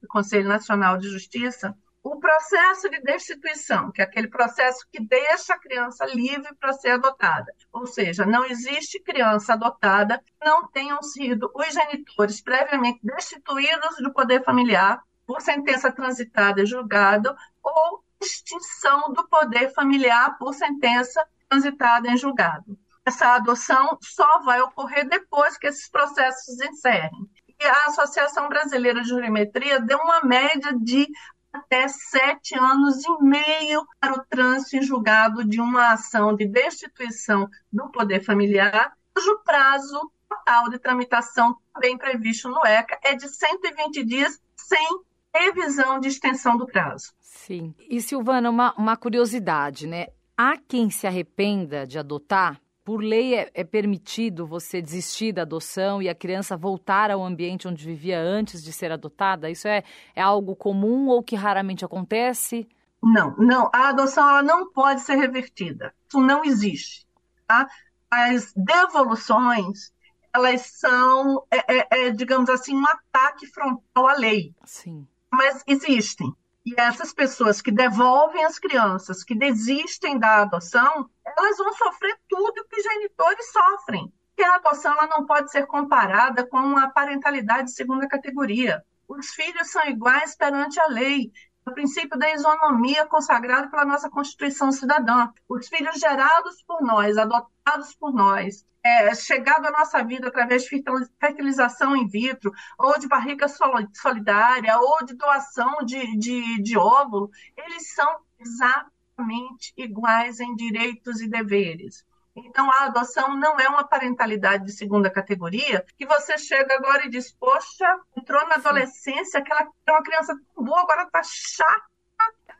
Conselho 0.06 0.46
Nacional 0.46 0.98
de 0.98 1.08
Justiça, 1.08 1.74
o 2.02 2.20
processo 2.20 2.90
de 2.90 3.00
destituição, 3.00 3.90
que 3.90 4.02
é 4.02 4.04
aquele 4.04 4.28
processo 4.28 4.86
que 4.92 5.00
deixa 5.00 5.54
a 5.54 5.58
criança 5.58 6.04
livre 6.04 6.54
para 6.60 6.74
ser 6.74 6.90
adotada. 6.90 7.50
Ou 7.72 7.86
seja, 7.86 8.26
não 8.26 8.44
existe 8.44 9.00
criança 9.00 9.54
adotada 9.54 10.18
que 10.18 10.44
não 10.44 10.68
tenham 10.68 11.02
sido 11.02 11.50
os 11.54 11.72
genitores 11.72 12.42
previamente 12.42 13.00
destituídos 13.02 13.96
do 14.02 14.12
poder 14.12 14.44
familiar 14.44 15.02
por 15.26 15.40
sentença 15.40 15.90
transitada 15.90 16.60
e 16.60 16.66
julgada 16.66 17.34
ou 17.62 18.04
extinção 18.20 19.10
do 19.10 19.26
poder 19.26 19.72
familiar 19.72 20.36
por 20.36 20.52
sentença 20.52 21.26
transitada 21.48 22.10
em 22.10 22.16
julgado 22.18 22.78
essa 23.04 23.34
adoção 23.34 23.99
só 24.00 24.40
vai 24.40 24.61
ocorrer 24.62 25.08
depois 25.08 25.58
que 25.58 25.66
esses 25.66 25.88
processos 25.88 26.61
encerrem. 26.61 27.28
E 27.61 27.64
a 27.64 27.87
Associação 27.87 28.49
Brasileira 28.49 29.02
de 29.02 29.08
Jurimetria 29.08 29.80
deu 29.80 29.99
uma 29.99 30.23
média 30.23 30.73
de 30.73 31.06
até 31.52 31.87
sete 31.87 32.58
anos 32.58 33.04
e 33.04 33.23
meio 33.23 33.87
para 34.00 34.14
o 34.14 34.25
trânsito 34.25 34.76
em 34.76 34.82
julgado 34.82 35.44
de 35.44 35.61
uma 35.61 35.92
ação 35.92 36.34
de 36.34 36.46
destituição 36.46 37.49
do 37.73 37.88
poder 37.90 38.25
familiar, 38.25 38.92
cujo 39.14 39.38
prazo 39.44 40.11
total 40.28 40.68
de 40.68 40.78
tramitação, 40.80 41.56
também 41.73 41.96
previsto 41.96 42.49
no 42.49 42.66
ECA, 42.66 42.99
é 43.04 43.14
de 43.14 43.28
120 43.28 44.04
dias 44.04 44.40
sem 44.56 44.84
revisão 45.32 46.00
de 46.00 46.08
extensão 46.08 46.56
do 46.56 46.66
prazo. 46.66 47.12
Sim. 47.20 47.75
E 47.78 48.00
Silvana, 48.00 48.50
uma, 48.50 48.75
uma 48.75 48.96
curiosidade, 48.96 49.87
né? 49.87 50.08
Há 50.37 50.56
quem 50.56 50.90
se 50.90 51.06
arrependa 51.06 51.87
de 51.87 51.99
adotar? 51.99 52.61
Por 52.84 53.02
lei 53.02 53.34
é, 53.34 53.50
é, 53.54 53.64
permitido 53.64 54.46
você 54.46 54.82
desistir 54.82 55.32
da 55.32 55.42
adoção 55.42 56.02
e 56.02 56.08
a 56.08 56.14
criança 56.14 56.54
voltar 56.54 57.10
ao 57.10 57.24
ambiente 57.24 57.66
onde 57.66 57.84
vivia 57.84 58.20
antes 58.20 58.62
de 58.62 58.72
ser 58.72 58.92
adotada? 58.92 59.50
Isso 59.50 59.66
é, 59.66 59.82
é 60.14 60.20
algo 60.20 60.54
comum 60.54 61.08
ou 61.08 61.22
que 61.22 61.34
raramente 61.34 61.82
acontece? 61.82 62.68
Não, 63.02 63.34
não. 63.38 63.70
A 63.72 63.88
adoção 63.88 64.28
ela 64.28 64.42
não 64.42 64.70
pode 64.70 65.00
ser 65.00 65.16
revertida. 65.16 65.94
Isso 66.06 66.20
não 66.20 66.44
existe. 66.44 67.06
Tá? 67.46 67.66
As 68.10 68.52
devoluções 68.54 69.92
elas 70.34 70.62
são, 70.62 71.46
é, 71.50 71.78
é, 71.78 71.86
é, 71.90 72.10
digamos 72.10 72.50
assim, 72.50 72.74
um 72.74 72.86
ataque 72.86 73.46
frontal 73.46 74.08
à 74.08 74.14
lei. 74.14 74.52
Sim. 74.64 75.06
Mas 75.30 75.62
existem. 75.66 76.34
E 76.64 76.75
essas 76.80 77.12
pessoas 77.12 77.61
que 77.61 77.71
devolvem 77.71 78.44
as 78.44 78.59
crianças, 78.59 79.23
que 79.23 79.35
desistem 79.35 80.18
da 80.18 80.42
adoção, 80.42 81.11
elas 81.25 81.59
vão 81.59 81.73
sofrer 81.75 82.18
tudo 82.28 82.64
que 82.66 82.76
os 82.76 82.83
genitores 82.83 83.52
sofrem. 83.52 84.12
Porque 84.35 84.49
a 84.49 84.56
adoção 84.56 84.92
ela 84.92 85.06
não 85.06 85.26
pode 85.26 85.50
ser 85.50 85.66
comparada 85.66 86.47
com 86.47 86.56
uma 86.56 86.90
parentalidade 86.90 87.68
de 87.68 87.75
segunda 87.75 88.09
categoria. 88.09 88.83
Os 89.06 89.28
filhos 89.28 89.71
são 89.71 89.87
iguais 89.87 90.35
perante 90.35 90.80
a 90.80 90.87
lei 90.87 91.30
o 91.66 91.73
princípio 91.73 92.18
da 92.18 92.30
isonomia 92.30 93.06
consagrado 93.06 93.71
pela 93.71 93.85
nossa 93.85 94.11
Constituição 94.11 94.71
Cidadã. 94.71 95.30
Os 95.49 95.66
filhos 95.68 95.99
gerados 95.99 96.62
por 96.62 96.83
nós, 96.83 97.16
adotados 97.16 97.94
por 97.94 98.12
nós, 98.12 98.66
é, 98.83 99.14
chegado 99.14 99.64
à 99.66 99.71
nossa 99.71 100.04
vida 100.04 100.28
através 100.28 100.64
de 100.64 100.85
fertilização 101.18 101.97
in 101.97 102.06
vitro, 102.06 102.52
ou 102.78 102.99
de 102.99 103.09
barriga 103.09 103.47
solidária, 103.94 104.78
ou 104.78 105.04
de 105.06 105.14
doação 105.14 105.78
de, 105.85 106.18
de, 106.18 106.62
de 106.62 106.76
óvulo, 106.76 107.30
eles 107.56 107.94
são 107.94 108.18
exatamente 108.38 109.73
iguais 109.75 110.40
em 110.40 110.54
direitos 110.54 111.23
e 111.23 111.28
deveres. 111.28 112.04
Então, 112.36 112.70
a 112.70 112.86
adoção 112.86 113.36
não 113.36 113.58
é 113.60 113.68
uma 113.68 113.86
parentalidade 113.86 114.64
de 114.64 114.72
segunda 114.72 115.08
categoria, 115.08 115.84
que 115.96 116.04
você 116.04 116.36
chega 116.36 116.74
agora 116.74 117.06
e 117.06 117.10
diz, 117.10 117.32
poxa, 117.32 118.00
entrou 118.16 118.44
na 118.48 118.56
adolescência, 118.56 119.38
aquela 119.38 119.68
é 119.86 119.92
uma 119.92 120.02
criança 120.02 120.34
tão 120.54 120.64
boa, 120.64 120.80
agora 120.80 121.04
está 121.04 121.22
chata, 121.22 121.84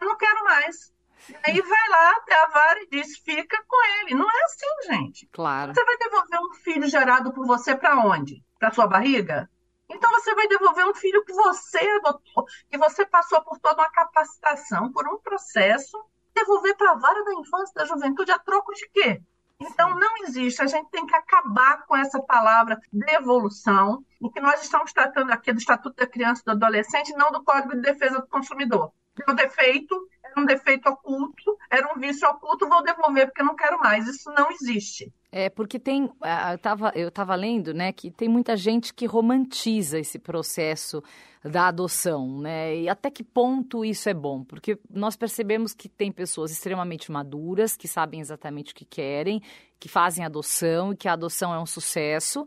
eu 0.01 0.07
não 0.07 0.17
quero 0.17 0.45
mais. 0.45 0.95
E 1.29 1.51
aí 1.51 1.61
vai 1.61 1.89
lá 1.89 2.11
até 2.13 2.35
a 2.35 2.47
vara 2.49 2.83
e 2.83 2.89
diz, 2.89 3.19
fica 3.19 3.65
com 3.67 3.87
ele. 4.01 4.15
Não 4.15 4.29
é 4.29 4.45
assim, 4.45 4.93
gente. 4.93 5.29
Claro. 5.33 5.73
Você 5.75 5.85
vai 5.85 5.97
devolver 5.97 6.41
um 6.41 6.55
filho 6.55 6.87
gerado 6.87 7.33
por 7.33 7.47
você 7.47 7.75
para 7.75 7.99
onde? 7.99 8.45
Para 8.59 8.73
sua 8.73 8.87
barriga? 8.87 9.49
Então 9.89 10.11
você 10.11 10.35
vai 10.35 10.47
devolver 10.49 10.87
um 10.87 10.95
filho 10.95 11.25
que 11.25 11.33
você 11.33 11.79
adotou, 11.79 12.45
que 12.71 12.79
você 12.79 13.07
passou 13.07 13.43
por 13.43 13.59
toda 13.59 13.83
uma 13.83 13.91
capacitação, 13.91 14.93
por 14.93 15.07
um 15.09 15.19
processo, 15.19 15.99
devolver 16.35 16.77
para 16.77 16.93
a 16.93 16.97
vara 16.97 17.25
da 17.25 17.35
infância 17.35 17.75
da 17.75 17.85
juventude 17.85 18.31
a 18.31 18.39
troco 18.39 18.73
de 18.75 18.89
quê? 18.91 19.23
Então, 19.61 19.99
não 19.99 20.17
existe. 20.25 20.63
A 20.63 20.67
gente 20.67 20.91
tem 20.91 21.07
que 21.07 21.15
acabar 21.15 21.85
com 21.87 21.97
essa 21.97 22.21
palavra 22.21 22.81
devolução, 22.93 24.05
o 24.21 24.31
que 24.31 24.41
nós 24.41 24.63
estamos 24.63 24.93
tratando 24.93 25.31
aqui 25.33 25.53
do 25.53 25.59
Estatuto 25.59 25.97
da 25.97 26.07
Criança 26.07 26.43
e 26.43 26.45
do 26.45 26.53
Adolescente, 26.53 27.13
não 27.13 27.31
do 27.31 27.45
Código 27.45 27.75
de 27.75 27.81
Defesa 27.81 28.21
do 28.21 28.27
Consumidor. 28.27 28.93
O 29.29 29.33
defeito 29.33 30.09
era 30.35 30.43
um 30.43 30.47
defeito 30.47 30.89
oculto, 30.89 31.57
era 31.71 31.95
um 31.95 32.01
vício 32.01 32.29
oculto, 32.29 32.69
vou 32.69 32.83
devolver 32.83 33.27
porque 33.27 33.43
não 33.43 33.55
quero 33.55 33.79
mais. 33.79 34.07
Isso 34.09 34.31
não 34.33 34.51
existe. 34.51 35.13
É, 35.31 35.49
porque 35.49 35.79
tem. 35.79 36.11
Eu 36.51 36.55
estava 36.55 36.93
eu 36.95 37.11
tava 37.11 37.35
lendo, 37.35 37.73
né, 37.73 37.93
que 37.93 38.11
tem 38.11 38.29
muita 38.29 38.57
gente 38.57 38.93
que 38.93 39.07
romantiza 39.07 39.99
esse 39.99 40.19
processo 40.19 41.03
da 41.43 41.69
adoção, 41.69 42.41
né? 42.41 42.77
E 42.77 42.89
até 42.89 43.11
que 43.11 43.23
ponto 43.23 43.85
isso 43.85 44.09
é 44.09 44.15
bom? 44.15 44.43
Porque 44.45 44.79
nós 44.89 45.15
percebemos 45.15 45.75
que 45.75 45.89
tem 45.89 46.11
pessoas 46.11 46.51
extremamente 46.51 47.13
maduras, 47.13 47.77
que 47.77 47.87
sabem 47.87 48.21
exatamente 48.21 48.73
o 48.73 48.75
que 48.75 48.85
querem, 48.85 49.43
que 49.79 49.89
fazem 49.89 50.25
adoção 50.25 50.93
e 50.93 50.97
que 50.97 51.07
a 51.09 51.13
adoção 51.13 51.53
é 51.53 51.59
um 51.59 51.67
sucesso. 51.67 52.45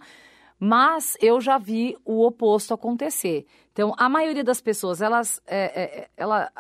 Mas 0.59 1.15
eu 1.21 1.39
já 1.39 1.59
vi 1.59 1.95
o 2.03 2.25
oposto 2.25 2.73
acontecer. 2.73 3.45
Então, 3.71 3.93
a 3.95 4.09
maioria 4.09 4.43
das 4.43 4.59
pessoas, 4.59 5.01
elas, 5.03 5.39
é, 5.45 5.83
é, 5.83 6.09
ela, 6.17 6.51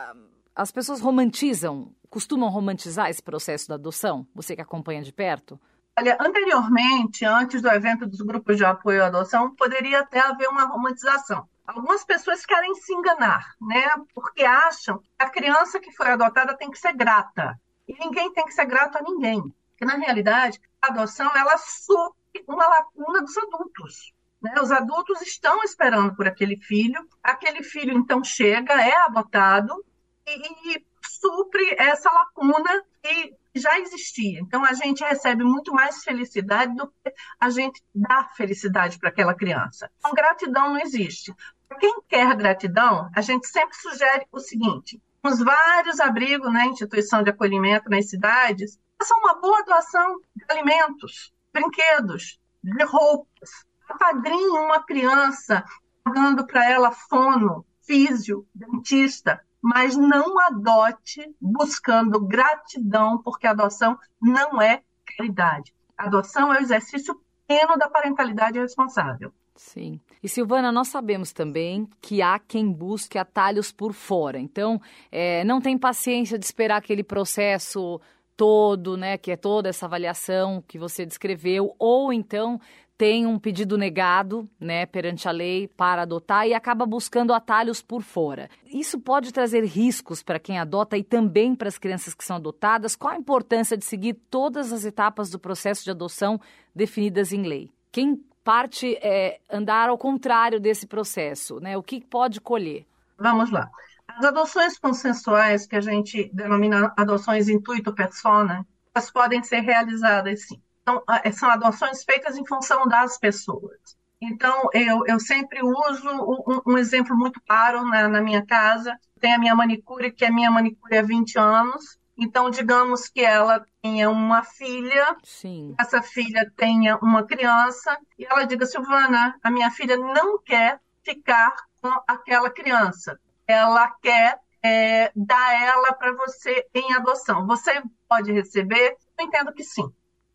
as 0.57 0.71
pessoas 0.71 0.99
romantizam, 0.99 1.93
costumam 2.09 2.49
romantizar 2.49 3.11
esse 3.11 3.21
processo 3.21 3.69
da 3.69 3.75
adoção? 3.75 4.27
Você 4.33 4.55
que 4.55 4.61
acompanha 4.61 5.03
de 5.03 5.13
perto? 5.13 5.59
Olha, 5.97 6.17
anteriormente, 6.19 7.23
antes 7.23 7.61
do 7.61 7.69
evento 7.69 8.07
dos 8.07 8.21
grupos 8.21 8.57
de 8.57 8.65
apoio 8.65 9.03
à 9.03 9.07
adoção, 9.07 9.53
poderia 9.55 9.99
até 9.99 10.19
haver 10.19 10.49
uma 10.49 10.65
romantização. 10.65 11.47
Algumas 11.65 12.03
pessoas 12.03 12.43
querem 12.43 12.73
se 12.73 12.91
enganar, 12.91 13.55
né? 13.61 13.87
Porque 14.15 14.43
acham 14.43 14.97
que 14.97 15.07
a 15.19 15.29
criança 15.29 15.79
que 15.79 15.91
foi 15.91 16.07
adotada 16.07 16.57
tem 16.57 16.71
que 16.71 16.79
ser 16.79 16.93
grata. 16.93 17.59
E 17.87 17.93
ninguém 17.93 18.33
tem 18.33 18.45
que 18.45 18.53
ser 18.53 18.65
grato 18.65 18.97
a 18.97 19.01
ninguém. 19.03 19.41
Porque, 19.69 19.85
na 19.85 19.95
realidade, 19.95 20.59
a 20.81 20.87
adoção, 20.87 21.29
ela 21.35 21.57
supre 21.57 22.43
uma 22.47 22.65
lacuna 22.65 23.21
dos 23.21 23.37
adultos. 23.37 24.11
Né? 24.41 24.55
Os 24.59 24.71
adultos 24.71 25.21
estão 25.21 25.63
esperando 25.63 26.15
por 26.15 26.27
aquele 26.27 26.57
filho, 26.57 27.07
aquele 27.21 27.61
filho, 27.61 27.95
então, 27.95 28.23
chega, 28.23 28.73
é 28.81 28.95
adotado 29.05 29.83
e, 30.27 30.85
supre 31.01 31.75
essa 31.79 32.11
lacuna 32.11 32.83
que 33.01 33.33
já 33.55 33.79
existia. 33.79 34.39
Então, 34.39 34.63
a 34.63 34.73
gente 34.73 35.03
recebe 35.03 35.43
muito 35.43 35.73
mais 35.73 36.03
felicidade 36.03 36.75
do 36.75 36.87
que 36.87 37.13
a 37.39 37.49
gente 37.49 37.81
dá 37.95 38.25
felicidade 38.35 38.99
para 38.99 39.09
aquela 39.09 39.33
criança. 39.33 39.89
Então, 39.99 40.13
gratidão 40.13 40.73
não 40.73 40.79
existe. 40.79 41.33
Quem 41.79 42.01
quer 42.07 42.35
gratidão, 42.35 43.09
a 43.15 43.21
gente 43.21 43.47
sempre 43.47 43.75
sugere 43.75 44.27
o 44.31 44.39
seguinte: 44.39 45.01
os 45.23 45.39
vários 45.39 45.99
abrigos 45.99 46.51
né, 46.51 46.65
instituição 46.65 47.23
de 47.23 47.29
acolhimento 47.29 47.89
nas 47.89 48.09
cidades, 48.09 48.79
façam 48.97 49.17
uma 49.19 49.35
boa 49.35 49.63
doação 49.63 50.19
de 50.35 50.45
alimentos, 50.49 51.33
brinquedos, 51.53 52.39
de 52.63 52.83
roupas. 52.83 53.65
Apadrinhe 53.89 54.49
uma 54.49 54.83
criança, 54.83 55.63
pagando 56.03 56.45
para 56.45 56.69
ela 56.69 56.91
fono, 56.91 57.65
físio, 57.81 58.45
dentista, 58.53 59.41
mas 59.67 59.97
não 59.97 60.39
adote 60.39 61.29
buscando 61.41 62.25
gratidão, 62.25 63.21
porque 63.21 63.45
adoção 63.45 63.99
não 64.21 64.61
é 64.61 64.81
caridade. 65.17 65.73
Adoção 65.97 66.53
é 66.53 66.59
o 66.59 66.61
exercício 66.61 67.19
pleno 67.45 67.77
da 67.77 67.89
parentalidade 67.89 68.57
responsável. 68.57 69.29
Sim. 69.57 69.99
E 70.23 70.29
Silvana, 70.29 70.71
nós 70.71 70.87
sabemos 70.87 71.33
também 71.33 71.85
que 72.01 72.21
há 72.21 72.39
quem 72.39 72.71
busque 72.71 73.17
atalhos 73.17 73.69
por 73.69 73.91
fora. 73.91 74.39
Então, 74.39 74.79
é, 75.11 75.43
não 75.43 75.59
tem 75.59 75.77
paciência 75.77 76.39
de 76.39 76.45
esperar 76.45 76.77
aquele 76.77 77.03
processo 77.03 77.99
todo, 78.37 78.95
né, 78.95 79.17
que 79.17 79.31
é 79.31 79.35
toda 79.35 79.67
essa 79.67 79.85
avaliação 79.85 80.63
que 80.65 80.79
você 80.79 81.05
descreveu, 81.05 81.75
ou 81.77 82.13
então 82.13 82.61
tem 82.97 83.27
um 83.27 83.37
pedido 83.37 83.77
negado, 83.77 84.49
né, 84.59 84.85
perante 84.85 85.27
a 85.27 85.31
lei 85.31 85.67
para 85.67 86.01
adotar 86.01 86.47
e 86.47 86.53
acaba 86.53 86.85
buscando 86.85 87.31
atalhos 87.31 87.81
por 87.81 88.01
fora. 88.01 88.49
Isso 88.65 88.99
pode 88.99 89.31
trazer 89.31 89.63
riscos 89.63 90.23
para 90.23 90.39
quem 90.39 90.57
adota 90.57 90.97
e 90.97 91.03
também 91.03 91.53
para 91.53 91.67
as 91.67 91.77
crianças 91.77 92.15
que 92.15 92.25
são 92.25 92.37
adotadas. 92.37 92.95
Qual 92.95 93.13
a 93.13 93.17
importância 93.17 93.77
de 93.77 93.85
seguir 93.85 94.15
todas 94.29 94.73
as 94.73 94.83
etapas 94.83 95.29
do 95.29 95.37
processo 95.37 95.83
de 95.83 95.91
adoção 95.91 96.41
definidas 96.75 97.31
em 97.31 97.43
lei? 97.43 97.69
Quem 97.91 98.19
parte 98.43 98.97
é 99.01 99.39
andar 99.51 99.89
ao 99.89 99.97
contrário 99.97 100.59
desse 100.59 100.87
processo, 100.87 101.59
né? 101.59 101.77
O 101.77 101.83
que 101.83 102.01
pode 102.01 102.41
colher? 102.41 102.85
Vamos 103.17 103.51
lá. 103.51 103.69
As 104.07 104.25
adoções 104.25 104.79
consensuais, 104.79 105.67
que 105.67 105.75
a 105.75 105.81
gente 105.81 106.31
denomina 106.33 106.93
adoções 106.97 107.49
intuito 107.49 107.93
persona, 107.93 108.65
elas 108.95 109.11
podem 109.11 109.43
ser 109.43 109.59
realizadas 109.59 110.47
sim. 110.47 110.59
Então, 110.87 111.03
são 111.33 111.49
adoções 111.49 112.03
feitas 112.05 112.37
em 112.37 112.45
função 112.45 112.87
das 112.87 113.17
pessoas. 113.17 113.97
Então, 114.21 114.69
eu, 114.73 115.03
eu 115.05 115.19
sempre 115.19 115.61
uso 115.61 116.09
um, 116.09 116.61
um 116.73 116.77
exemplo 116.77 117.15
muito 117.15 117.41
claro 117.45 117.83
na, 117.85 118.07
na, 118.07 118.21
minha 118.21 118.45
casa. 118.45 118.97
Tem 119.19 119.33
a 119.33 119.37
minha 119.37 119.53
manicure, 119.53 120.11
que 120.11 120.23
é 120.23 120.31
minha 120.31 120.49
manicure 120.49 120.97
há 120.97 121.01
20 121.01 121.37
anos, 121.37 121.99
então, 122.17 122.49
digamos 122.49 123.07
que 123.07 123.21
ela 123.21 123.63
tenha 123.79 124.09
uma 124.09 124.41
filha, 124.43 125.15
Sim. 125.23 125.75
essa 125.79 126.01
filha 126.01 126.51
tenha 126.57 126.97
uma 126.97 127.23
criança, 127.23 127.95
e 128.17 128.25
ela 128.25 128.43
diga, 128.43 128.65
Silvana, 128.65 129.37
a 129.43 129.51
minha 129.51 129.69
filha 129.69 129.95
não 129.95 130.41
quer 130.41 130.79
ficar 131.03 131.53
com 131.79 131.91
aquela 132.07 132.49
criança. 132.49 133.19
Ela 133.45 133.91
quer 134.01 134.39
é, 134.63 135.11
dar 135.15 135.61
ela 135.61 135.93
para 135.93 136.11
você 136.13 136.65
em 136.73 136.91
adoção. 136.95 137.45
Você 137.45 137.83
pode 138.09 138.31
receber? 138.31 138.97
Eu 139.17 139.25
entendo 139.25 139.53
que 139.53 139.63
sim. 139.63 139.87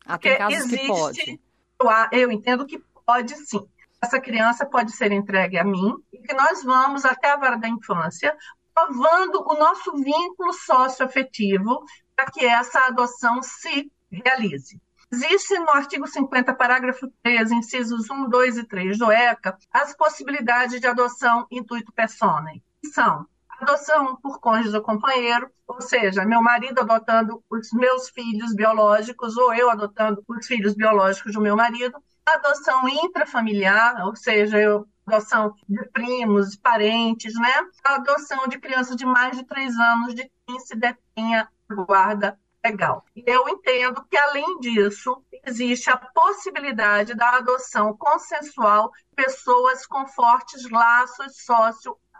Ah, 0.05 0.17
tem 0.17 0.37
casos 0.37 0.59
existe, 0.59 0.77
que 0.79 0.87
pode. 0.87 1.41
Eu, 1.79 2.19
eu 2.19 2.31
entendo 2.31 2.65
que 2.65 2.79
pode 3.05 3.35
sim. 3.45 3.65
Essa 4.01 4.19
criança 4.19 4.65
pode 4.65 4.91
ser 4.91 5.11
entregue 5.11 5.57
a 5.57 5.63
mim 5.63 5.95
e 6.11 6.19
que 6.19 6.33
nós 6.33 6.63
vamos 6.63 7.05
até 7.05 7.31
a 7.31 7.37
vara 7.37 7.57
da 7.57 7.69
infância 7.69 8.35
provando 8.73 9.45
o 9.47 9.53
nosso 9.57 9.93
vínculo 9.93 10.51
socioafetivo 10.51 11.83
para 12.15 12.29
que 12.29 12.45
essa 12.45 12.87
adoção 12.87 13.41
se 13.41 13.91
realize. 14.11 14.81
Existe 15.11 15.57
no 15.59 15.69
artigo 15.69 16.07
50, 16.07 16.55
parágrafo 16.55 17.07
3, 17.21 17.51
incisos 17.51 18.09
1, 18.09 18.29
2 18.29 18.57
e 18.57 18.63
3 18.63 18.97
do 18.97 19.11
ECA, 19.11 19.55
as 19.71 19.95
possibilidades 19.95 20.81
de 20.81 20.87
adoção 20.87 21.45
intuito 21.51 21.91
personae. 21.91 22.63
são 22.91 23.25
adoção 23.59 24.15
por 24.17 24.39
cônjuge 24.39 24.75
ou 24.75 24.83
companheiro, 24.83 25.49
ou 25.67 25.81
seja, 25.81 26.25
meu 26.25 26.41
marido 26.41 26.81
adotando 26.81 27.43
os 27.49 27.71
meus 27.73 28.09
filhos 28.09 28.53
biológicos 28.53 29.37
ou 29.37 29.53
eu 29.53 29.69
adotando 29.69 30.23
os 30.27 30.45
filhos 30.45 30.75
biológicos 30.75 31.33
do 31.33 31.41
meu 31.41 31.55
marido, 31.55 31.97
adoção 32.25 32.87
intrafamiliar, 32.87 34.05
ou 34.05 34.15
seja, 34.15 34.57
eu 34.59 34.87
adoção 35.05 35.53
de 35.67 35.83
primos, 35.89 36.51
de 36.51 36.57
parentes, 36.59 37.33
né? 37.35 37.53
Adoção 37.83 38.47
de 38.47 38.57
crianças 38.57 38.95
de 38.95 39.05
mais 39.05 39.37
de 39.37 39.43
três 39.45 39.75
anos 39.77 40.15
de 40.15 40.31
quem 40.45 40.59
se 40.59 40.75
detenha 40.75 41.47
guarda 41.85 42.39
legal. 42.63 43.03
E 43.15 43.23
eu 43.27 43.47
entendo 43.49 44.03
que, 44.09 44.17
além 44.17 44.59
disso, 44.59 45.21
existe 45.45 45.89
a 45.89 45.97
possibilidade 45.97 47.13
da 47.13 47.37
adoção 47.37 47.95
consensual 47.97 48.89
de 48.91 49.15
pessoas 49.15 49.85
com 49.85 50.07
fortes 50.07 50.69
laços 50.69 51.43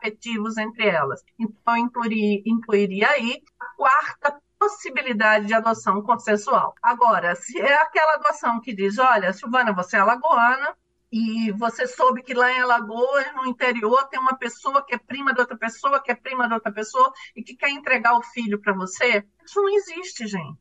socioafetivos 0.03 0.57
entre 0.57 0.87
elas. 0.87 1.23
Então, 1.39 1.77
incluiria, 1.77 2.41
incluiria 2.45 3.09
aí 3.09 3.41
a 3.59 3.65
quarta 3.75 4.41
possibilidade 4.59 5.47
de 5.47 5.53
adoção 5.53 6.01
consensual. 6.01 6.75
Agora, 6.81 7.35
se 7.35 7.59
é 7.59 7.75
aquela 7.75 8.15
adoção 8.15 8.59
que 8.61 8.73
diz, 8.73 8.97
olha, 8.97 9.33
Silvana, 9.33 9.73
você 9.73 9.97
é 9.97 9.99
alagoana, 9.99 10.75
e 11.11 11.51
você 11.51 11.85
soube 11.85 12.23
que 12.23 12.33
lá 12.33 12.51
em 12.51 12.59
Alagoas, 12.61 13.31
no 13.35 13.45
interior, 13.45 14.07
tem 14.07 14.19
uma 14.19 14.35
pessoa 14.35 14.83
que 14.83 14.95
é 14.95 14.97
prima 14.97 15.31
de 15.31 15.41
outra 15.41 15.55
pessoa, 15.55 16.01
que 16.01 16.11
é 16.11 16.15
prima 16.15 16.47
de 16.47 16.55
outra 16.55 16.71
pessoa, 16.71 17.13
e 17.35 17.43
que 17.43 17.55
quer 17.55 17.69
entregar 17.69 18.17
o 18.17 18.23
filho 18.23 18.59
para 18.59 18.73
você, 18.73 19.23
isso 19.45 19.61
não 19.61 19.69
existe, 19.69 20.25
gente. 20.25 20.57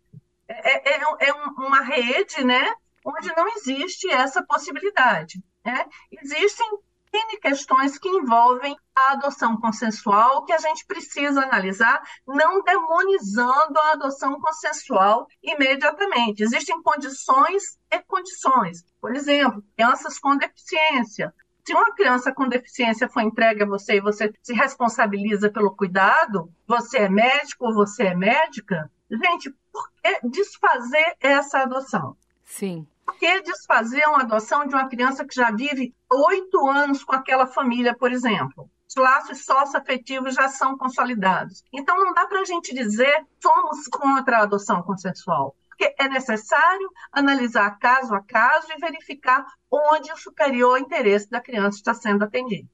É, 0.46 0.96
é, 0.96 1.02
é 1.20 1.32
uma 1.32 1.80
rede, 1.80 2.44
né, 2.44 2.74
onde 3.02 3.34
não 3.34 3.48
existe 3.56 4.10
essa 4.10 4.44
possibilidade. 4.44 5.42
Né? 5.64 5.86
Existem 6.20 6.68
N 7.12 7.38
questões 7.40 7.98
que 7.98 8.08
envolvem 8.08 8.74
a 8.96 9.12
adoção 9.12 9.58
consensual 9.58 10.44
que 10.44 10.52
a 10.52 10.58
gente 10.58 10.86
precisa 10.86 11.42
analisar, 11.42 12.02
não 12.26 12.62
demonizando 12.62 13.78
a 13.78 13.92
adoção 13.92 14.40
consensual 14.40 15.26
imediatamente. 15.42 16.42
Existem 16.42 16.80
condições 16.82 17.78
e 17.90 17.98
condições. 18.00 18.84
Por 19.00 19.14
exemplo, 19.14 19.62
crianças 19.76 20.18
com 20.18 20.36
deficiência. 20.36 21.34
Se 21.64 21.74
uma 21.74 21.94
criança 21.94 22.32
com 22.32 22.48
deficiência 22.48 23.08
for 23.08 23.20
entregue 23.20 23.62
a 23.62 23.66
você 23.66 23.96
e 23.96 24.00
você 24.00 24.32
se 24.42 24.52
responsabiliza 24.52 25.50
pelo 25.50 25.76
cuidado, 25.76 26.52
você 26.66 26.98
é 26.98 27.08
médico 27.08 27.66
ou 27.66 27.74
você 27.74 28.04
é 28.04 28.14
médica, 28.14 28.90
gente, 29.10 29.54
por 29.70 29.90
que 30.02 30.28
desfazer 30.28 31.16
essa 31.20 31.60
adoção? 31.60 32.16
Sim. 32.42 32.86
Por 33.04 33.18
que 33.18 33.42
desfazer 33.42 34.06
uma 34.08 34.22
adoção 34.22 34.66
de 34.66 34.74
uma 34.74 34.88
criança 34.88 35.24
que 35.24 35.34
já 35.34 35.50
vive 35.50 35.94
oito 36.10 36.68
anos 36.68 37.04
com 37.04 37.14
aquela 37.14 37.46
família, 37.46 37.96
por 37.96 38.12
exemplo? 38.12 38.70
Os 38.88 38.94
laços 38.96 39.44
socioafetivos 39.44 40.34
já 40.34 40.48
são 40.48 40.76
consolidados. 40.76 41.64
Então, 41.72 41.96
não 41.96 42.12
dá 42.12 42.26
para 42.26 42.40
a 42.40 42.44
gente 42.44 42.74
dizer 42.74 43.26
somos 43.40 43.88
contra 43.88 44.38
a 44.38 44.42
adoção 44.42 44.82
consensual 44.82 45.56
porque 45.82 45.94
é 45.98 46.08
necessário 46.08 46.90
analisar 47.10 47.78
caso 47.78 48.14
a 48.14 48.20
caso 48.20 48.68
e 48.70 48.80
verificar 48.80 49.44
onde 49.70 50.12
o 50.12 50.16
superior 50.16 50.78
interesse 50.78 51.28
da 51.28 51.40
criança 51.40 51.78
está 51.78 51.94
sendo 51.94 52.22
atendido. 52.22 52.68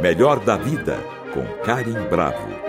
Melhor 0.00 0.38
da 0.40 0.56
Vida, 0.56 0.98
com 1.34 1.64
Karim 1.64 2.08
Bravo. 2.08 2.67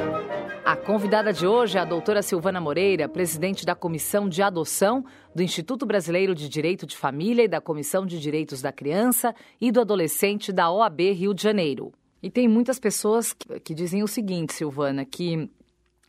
A 0.69 0.75
convidada 0.75 1.33
de 1.33 1.47
hoje 1.47 1.79
é 1.79 1.81
a 1.81 1.83
doutora 1.83 2.21
Silvana 2.21 2.61
Moreira, 2.61 3.09
presidente 3.09 3.65
da 3.65 3.73
Comissão 3.73 4.29
de 4.29 4.43
Adoção 4.43 5.03
do 5.33 5.41
Instituto 5.41 5.83
Brasileiro 5.83 6.35
de 6.35 6.47
Direito 6.47 6.85
de 6.85 6.95
Família 6.95 7.45
e 7.45 7.47
da 7.47 7.59
Comissão 7.59 8.05
de 8.05 8.19
Direitos 8.19 8.61
da 8.61 8.71
Criança 8.71 9.33
e 9.59 9.71
do 9.71 9.81
Adolescente 9.81 10.53
da 10.53 10.69
OAB 10.69 11.11
Rio 11.11 11.33
de 11.33 11.41
Janeiro. 11.41 11.91
E 12.21 12.29
tem 12.29 12.47
muitas 12.47 12.77
pessoas 12.77 13.33
que, 13.33 13.59
que 13.61 13.73
dizem 13.73 14.03
o 14.03 14.07
seguinte, 14.07 14.53
Silvana, 14.53 15.03
que 15.05 15.49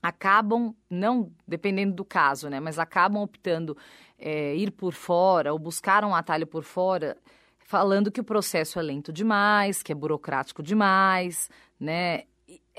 acabam, 0.03 0.75
não 0.91 1.33
dependendo 1.49 1.95
do 1.95 2.05
caso, 2.05 2.51
né, 2.51 2.61
mas 2.61 2.79
acabam 2.79 3.23
optando 3.23 3.75
é, 4.19 4.55
ir 4.55 4.73
por 4.73 4.93
fora 4.93 5.55
ou 5.55 5.59
buscar 5.59 6.05
um 6.05 6.15
atalho 6.15 6.47
por 6.47 6.65
fora, 6.65 7.17
falando 7.61 8.11
que 8.11 8.21
o 8.21 8.25
processo 8.25 8.79
é 8.79 8.83
lento 8.83 9.11
demais, 9.11 9.83
que 9.83 9.91
é 9.91 9.95
burocrático 9.95 10.63
demais, 10.63 11.49
né? 11.81 12.25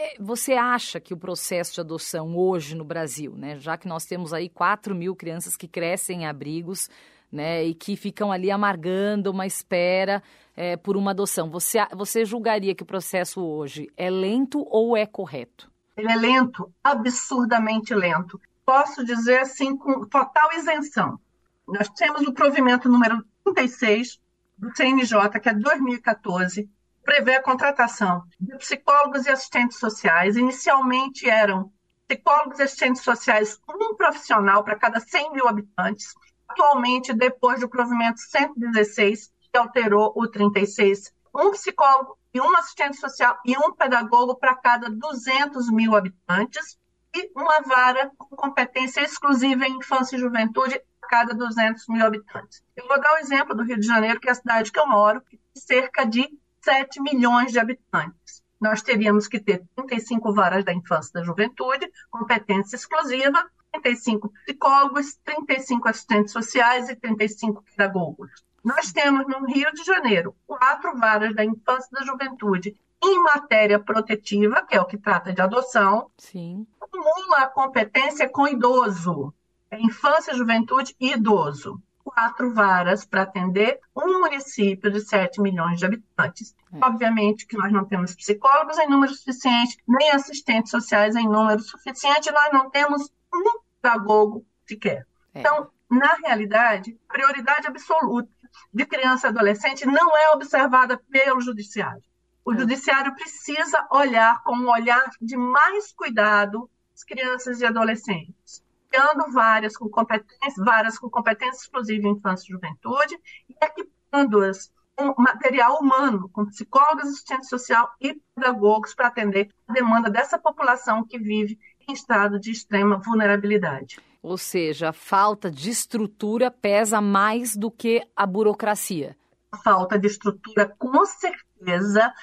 É, 0.04 0.16
você 0.20 0.54
acha 0.54 1.00
que 1.00 1.14
o 1.14 1.18
processo 1.18 1.76
de 1.76 1.82
adoção 1.82 2.36
hoje 2.36 2.74
no 2.74 2.84
Brasil, 2.84 3.36
né, 3.38 3.60
já 3.60 3.78
que 3.78 3.88
nós 3.88 4.04
temos 4.04 4.34
aí 4.34 4.50
4 4.50 4.96
mil 4.96 5.16
crianças 5.16 5.56
que 5.56 5.68
crescem 5.68 6.24
em 6.24 6.26
abrigos, 6.26 6.90
né, 7.32 7.64
e 7.64 7.76
que 7.76 7.96
ficam 7.96 8.32
ali 8.32 8.50
amargando 8.50 9.30
uma 9.30 9.46
espera 9.46 10.24
é, 10.58 10.76
por 10.76 10.98
uma 10.98 11.12
adoção, 11.12 11.52
você, 11.52 11.78
você 11.96 12.26
julgaria 12.26 12.74
que 12.74 12.82
o 12.82 12.86
processo 12.86 13.46
hoje 13.46 13.92
é 13.96 14.10
lento 14.10 14.66
ou 14.72 14.98
é 14.98 15.06
correto? 15.06 15.72
Ele 15.96 16.12
é 16.12 16.16
lento, 16.16 16.74
absurdamente 16.84 17.94
lento. 17.94 18.42
Posso 18.66 19.06
dizer 19.06 19.42
assim, 19.42 19.78
com 19.78 20.04
total 20.08 20.52
isenção. 20.54 21.20
Nós 21.68 21.88
temos 21.90 22.24
o 22.24 22.34
provimento 22.34 22.90
número 22.90 23.24
36 23.44 24.20
do 24.58 24.76
CNJ, 24.76 25.40
que 25.40 25.50
é 25.50 25.54
2014, 25.54 26.68
prevê 27.12 27.36
a 27.36 27.44
contratação 27.44 28.24
de 28.40 28.58
psicólogos 28.58 29.26
e 29.26 29.30
assistentes 29.30 29.78
sociais. 29.78 30.38
Inicialmente 30.38 31.30
eram 31.30 31.70
psicólogos 32.08 32.60
e 32.60 32.64
assistentes 32.64 33.04
sociais, 33.04 33.60
um 33.70 33.96
profissional 33.96 34.64
para 34.64 34.78
cada 34.78 35.02
100 35.02 35.34
mil 35.34 35.46
habitantes. 35.46 36.14
Atualmente, 36.48 37.14
depois 37.14 37.60
do 37.60 37.68
provimento 37.68 38.22
116, 38.22 39.30
que 39.52 39.58
alterou 39.58 40.14
o 40.16 40.26
36, 40.26 41.14
um 41.36 41.52
psicólogo 41.52 42.18
e 42.34 42.40
um 42.40 42.56
assistente 42.56 42.96
social 42.96 43.38
e 43.46 43.58
um 43.58 43.74
pedagogo 43.74 44.36
para 44.36 44.56
cada 44.56 44.90
200 44.90 45.70
mil 45.70 45.94
habitantes 45.98 46.80
e 47.14 47.30
uma 47.36 47.60
vara 47.60 48.10
com 48.18 48.38
competência 48.38 49.02
exclusiva 49.02 49.68
em 49.68 49.76
infância 49.76 50.16
e 50.16 50.20
juventude 50.20 50.82
a 51.02 51.08
cada 51.08 51.34
200 51.34 51.90
mil 51.90 52.06
habitantes. 52.06 52.64
Eu 52.74 52.88
vou 52.88 53.02
dar 53.02 53.16
o 53.16 53.18
exemplo 53.18 53.54
do 53.54 53.64
Rio 53.64 53.78
de 53.78 53.86
Janeiro, 53.86 54.18
que 54.18 54.30
é 54.30 54.32
a 54.32 54.36
cidade 54.36 54.72
que 54.72 54.80
eu 54.80 54.88
moro, 54.88 55.20
que 55.20 55.36
tem 55.36 55.62
cerca 55.62 56.06
de 56.06 56.40
7 56.64 57.02
milhões 57.02 57.52
de 57.52 57.60
habitantes. 57.60 58.44
Nós 58.60 58.82
teríamos 58.82 59.28
que 59.28 59.40
ter 59.40 59.64
35 59.76 60.34
varas 60.34 60.64
da 60.64 60.74
infância 60.74 61.10
e 61.10 61.14
da 61.14 61.24
juventude, 61.24 61.92
competência 62.12 62.76
exclusiva, 62.76 63.50
35 63.72 64.30
psicólogos, 64.30 65.16
35 65.26 65.88
assistentes 65.90 66.32
sociais 66.32 66.90
e 66.90 66.96
35 66.96 67.64
pedagogos. 67.64 68.30
Nós 68.64 68.92
temos 68.92 69.26
no 69.28 69.48
Rio 69.48 69.72
de 69.74 69.84
Janeiro 69.84 70.36
quatro 70.46 70.96
varas 70.98 71.36
da 71.36 71.44
infância 71.44 71.90
e 71.92 72.00
da 72.00 72.06
juventude 72.06 72.78
em 73.04 73.24
matéria 73.24 73.80
protetiva, 73.80 74.64
que 74.64 74.76
é 74.76 74.82
o 74.82 74.86
que 74.86 74.98
trata 74.98 75.34
de 75.34 75.42
adoção. 75.42 76.12
Sim. 76.18 76.68
Uma 76.94 77.48
competência 77.48 78.30
com 78.30 78.48
idoso, 78.48 79.34
é 79.72 79.80
infância, 79.80 80.36
juventude 80.36 80.96
e 81.00 81.14
idoso 81.14 81.82
quatro 82.04 82.54
varas 82.54 83.06
para 83.06 83.24
atender 83.24 83.80
um 83.96 84.20
município 84.20 84.92
de 84.92 85.02
7 85.02 85.42
milhões 85.42 85.80
de 85.80 85.86
habitantes. 85.86 86.56
É. 86.74 86.86
Obviamente 86.86 87.46
que 87.46 87.58
nós 87.58 87.72
não 87.72 87.86
temos 87.86 88.16
psicólogos 88.16 88.78
em 88.78 88.90
número 88.90 89.14
suficiente, 89.14 89.78
nem 89.88 90.12
assistentes 90.12 90.72
sociais 90.72 91.16
em 91.16 91.28
número 91.28 91.62
suficiente, 91.62 92.32
nós 92.32 92.52
não 92.52 92.70
temos 92.70 93.12
um 93.34 93.60
pedagogo 93.82 94.46
sequer. 94.66 95.06
É. 95.34 95.40
Então, 95.40 95.70
na 95.90 96.14
realidade, 96.16 96.98
a 97.08 97.14
prioridade 97.14 97.68
absoluta 97.68 98.30
de 98.74 98.86
criança 98.86 99.28
e 99.28 99.30
adolescente 99.30 99.86
não 99.86 100.18
é 100.18 100.32
observada 100.32 100.98
pelo 101.10 101.42
judiciário. 101.42 102.04
O 102.44 102.54
é. 102.54 102.58
judiciário 102.58 103.14
precisa 103.16 103.88
olhar 103.92 104.42
com 104.44 104.56
um 104.56 104.70
olhar 104.70 105.10
de 105.22 105.38
mais 105.38 105.92
cuidado 105.92 106.70
as 106.94 107.04
crianças 107.04 107.62
e 107.62 107.66
adolescentes 107.66 108.64
criando 108.92 109.32
várias 109.32 109.78
com 109.78 109.90
competências, 109.90 110.56
várias 110.58 111.00
com 111.00 111.10
competência 111.10 111.62
exclusiva 111.62 112.08
em 112.08 112.12
infância 112.12 112.46
e 112.46 112.52
juventude, 112.52 113.18
e 113.50 113.56
equipando-as 113.64 114.72
com 114.96 115.16
material 115.18 115.80
humano, 115.80 116.30
com 116.30 116.46
psicólogos, 116.46 117.06
assistente 117.06 117.48
social 117.48 117.90
e 118.00 118.20
pedagogos 118.36 118.94
para 118.94 119.08
atender 119.08 119.50
a 119.68 119.74
demanda 119.74 120.10
dessa 120.10 120.38
população 120.38 121.06
que 121.06 121.18
vive 121.18 121.58
em 121.88 121.94
estado 121.94 122.40
de 122.40 122.52
extrema 122.52 122.98
vulnerabilidade. 122.98 124.00
Ou 124.22 124.38
seja, 124.38 124.90
a 124.90 124.94
falta 124.94 125.50
de 125.50 125.70
estrutura 125.70 126.52
pesa 126.52 127.02
mais 127.02 127.56
do 127.56 127.72
que 127.72 128.06
a 128.16 128.26
burocracia. 128.26 129.18
A 129.52 129.58
falta 129.58 129.98
de 129.98 130.08
estrutura, 130.08 130.68
com 130.78 131.04
certeza, 131.06 132.14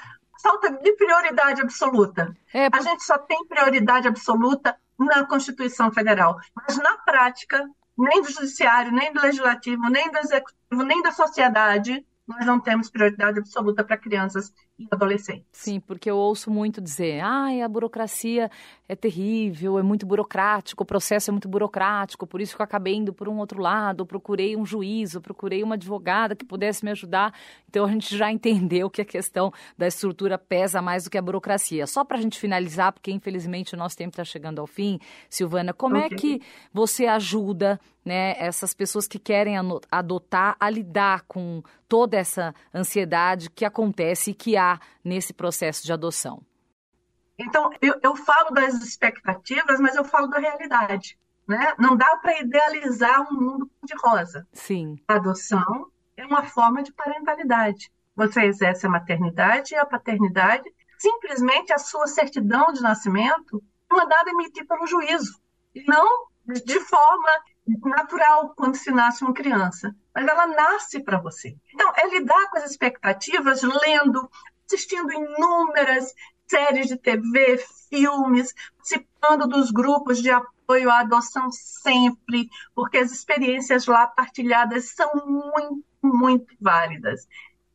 falta 0.40 0.70
de 0.70 0.92
prioridade 0.92 1.60
absoluta. 1.60 2.36
É. 2.54 2.68
A 2.72 2.80
gente 2.80 3.02
só 3.02 3.18
tem 3.18 3.44
prioridade 3.46 4.06
absoluta 4.06 4.78
na 4.98 5.24
Constituição 5.26 5.92
Federal. 5.92 6.38
Mas, 6.54 6.76
na 6.76 6.98
prática, 6.98 7.68
nem 7.96 8.22
do 8.22 8.30
Judiciário, 8.30 8.92
nem 8.92 9.12
do 9.12 9.20
Legislativo, 9.20 9.88
nem 9.88 10.10
do 10.10 10.18
Executivo, 10.18 10.82
nem 10.82 11.02
da 11.02 11.12
sociedade 11.12 12.04
nós 12.28 12.44
não 12.44 12.60
temos 12.60 12.90
prioridade 12.90 13.38
absoluta 13.38 13.82
para 13.82 13.96
crianças 13.96 14.52
e 14.78 14.86
adolescentes. 14.90 15.46
Sim, 15.50 15.80
porque 15.80 16.08
eu 16.08 16.16
ouço 16.16 16.50
muito 16.50 16.80
dizer, 16.80 17.20
ai, 17.20 17.60
a 17.60 17.68
burocracia 17.68 18.50
é 18.88 18.94
terrível, 18.94 19.78
é 19.78 19.82
muito 19.82 20.06
burocrático, 20.06 20.82
o 20.84 20.86
processo 20.86 21.30
é 21.30 21.32
muito 21.32 21.48
burocrático, 21.48 22.26
por 22.26 22.40
isso 22.40 22.54
que 22.54 22.62
eu 22.62 22.64
acabei 22.64 22.94
indo 22.94 23.12
por 23.12 23.28
um 23.28 23.38
outro 23.38 23.60
lado, 23.60 24.06
procurei 24.06 24.56
um 24.56 24.64
juízo, 24.64 25.20
procurei 25.20 25.62
uma 25.62 25.74
advogada 25.74 26.36
que 26.36 26.44
pudesse 26.44 26.84
me 26.84 26.92
ajudar. 26.92 27.34
Então 27.68 27.84
a 27.84 27.88
gente 27.88 28.16
já 28.16 28.30
entendeu 28.30 28.88
que 28.88 29.02
a 29.02 29.04
questão 29.04 29.52
da 29.76 29.86
estrutura 29.86 30.38
pesa 30.38 30.80
mais 30.80 31.04
do 31.04 31.10
que 31.10 31.18
a 31.18 31.22
burocracia. 31.22 31.86
Só 31.86 32.04
para 32.04 32.18
a 32.18 32.20
gente 32.20 32.38
finalizar, 32.38 32.92
porque 32.92 33.10
infelizmente 33.10 33.74
o 33.74 33.76
nosso 33.76 33.96
tempo 33.96 34.10
está 34.10 34.24
chegando 34.24 34.60
ao 34.60 34.66
fim, 34.66 35.00
Silvana, 35.28 35.72
como 35.72 35.96
é 35.96 36.06
okay. 36.06 36.16
é 36.16 36.20
que 36.20 36.42
você 36.72 37.06
ajuda 37.06 37.80
né, 38.04 38.34
essas 38.38 38.72
pessoas 38.72 39.06
que 39.06 39.18
querem 39.18 39.56
adotar 39.90 40.56
a 40.58 40.70
lidar 40.70 41.24
com 41.28 41.62
toda 41.88 42.16
essa 42.16 42.54
ansiedade 42.74 43.50
que 43.50 43.64
acontece 43.64 44.30
e 44.30 44.34
que 44.34 44.56
há 44.56 44.67
nesse 45.04 45.32
processo 45.32 45.84
de 45.84 45.92
adoção? 45.92 46.42
Então, 47.38 47.70
eu, 47.80 47.94
eu 48.02 48.16
falo 48.16 48.50
das 48.50 48.74
expectativas, 48.82 49.78
mas 49.78 49.94
eu 49.94 50.04
falo 50.04 50.26
da 50.26 50.38
realidade. 50.38 51.16
Né? 51.46 51.74
Não 51.78 51.96
dá 51.96 52.16
para 52.16 52.40
idealizar 52.40 53.22
um 53.32 53.40
mundo 53.40 53.70
de 53.84 53.94
rosa. 53.96 54.46
Sim. 54.52 54.96
A 55.06 55.14
adoção 55.14 55.90
é 56.16 56.26
uma 56.26 56.42
forma 56.42 56.82
de 56.82 56.92
parentalidade. 56.92 57.90
Você 58.16 58.42
exerce 58.42 58.84
a 58.84 58.90
maternidade 58.90 59.74
e 59.74 59.76
a 59.76 59.86
paternidade, 59.86 60.68
simplesmente 60.98 61.72
a 61.72 61.78
sua 61.78 62.08
certidão 62.08 62.72
de 62.72 62.82
nascimento 62.82 63.62
é 63.90 63.94
mandada 63.94 64.30
emitir 64.30 64.66
pelo 64.66 64.86
juízo, 64.86 65.40
e 65.74 65.84
não 65.84 66.26
de 66.46 66.80
forma 66.80 67.28
natural 67.84 68.54
quando 68.56 68.74
se 68.74 68.90
nasce 68.90 69.22
uma 69.22 69.34
criança, 69.34 69.94
mas 70.14 70.26
ela 70.26 70.46
nasce 70.46 71.00
para 71.00 71.20
você. 71.20 71.56
Então, 71.72 71.92
é 71.96 72.08
lidar 72.08 72.50
com 72.50 72.58
as 72.58 72.70
expectativas 72.70 73.62
lendo, 73.62 74.28
assistindo 74.68 75.12
inúmeras 75.12 76.14
séries 76.46 76.86
de 76.86 76.96
TV, 76.96 77.58
filmes, 77.88 78.54
participando 78.76 79.46
dos 79.46 79.70
grupos 79.70 80.20
de 80.20 80.30
apoio 80.30 80.90
à 80.90 81.00
adoção 81.00 81.50
sempre, 81.50 82.48
porque 82.74 82.98
as 82.98 83.10
experiências 83.10 83.86
lá 83.86 84.06
partilhadas 84.06 84.90
são 84.90 85.10
muito, 85.26 85.84
muito 86.02 86.54
válidas. 86.60 87.26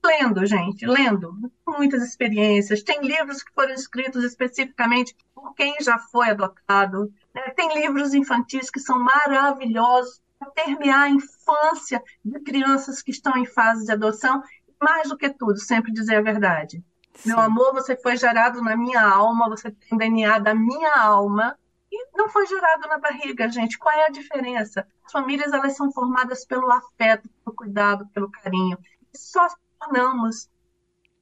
Lendo, 0.06 0.46
gente, 0.46 0.86
lendo, 0.86 1.34
muitas 1.66 2.04
experiências. 2.04 2.84
Tem 2.84 3.00
livros 3.02 3.42
que 3.42 3.54
foram 3.54 3.74
escritos 3.74 4.24
especificamente 4.24 5.16
por 5.34 5.54
quem 5.54 5.76
já 5.80 5.98
foi 5.98 6.30
adotado, 6.30 7.14
né? 7.34 7.42
Tem 7.52 7.74
livros 7.74 8.14
infantis 8.14 8.70
que 8.70 8.82
são 8.82 9.00
maravilhosos 9.00 10.22
para 10.38 10.52
permear 10.52 11.04
a 11.04 11.10
infância 11.10 12.04
de 12.24 12.40
crianças 12.42 13.02
que 13.02 13.12
estão 13.12 13.38
em 13.38 13.46
fase 13.46 13.86
de 13.86 13.92
adoção. 13.94 14.44
Mais 14.84 15.10
do 15.10 15.18
que 15.18 15.30
tudo, 15.30 15.58
sempre 15.60 15.94
dizer 15.94 16.18
a 16.18 16.22
verdade. 16.22 16.84
Sim. 17.16 17.30
Meu 17.30 17.40
amor, 17.40 17.74
você 17.74 17.96
foi 17.96 18.18
gerado 18.18 18.62
na 18.62 18.76
minha 18.76 19.02
alma, 19.02 19.48
você 19.48 19.72
tem 19.72 19.98
DNA 19.98 20.40
da 20.40 20.54
minha 20.54 20.94
alma 20.98 21.58
e 21.92 22.18
não 22.18 22.28
foi 22.28 22.46
gerado 22.48 22.88
na 22.88 22.98
barriga, 22.98 23.50
gente. 23.50 23.78
Qual 23.78 23.94
é 23.94 24.08
a 24.08 24.12
diferença? 24.12 24.86
As 25.06 25.12
famílias 25.12 25.54
elas 25.54 25.78
são 25.78 25.92
formadas 25.92 26.46
pelo 26.46 26.72
afeto, 26.72 27.30
pelo 27.44 27.56
cuidado, 27.56 28.08
pelo 28.08 28.32
carinho. 28.32 28.78
E 29.14 29.18
só 29.18 29.48
tornamos 29.80 30.50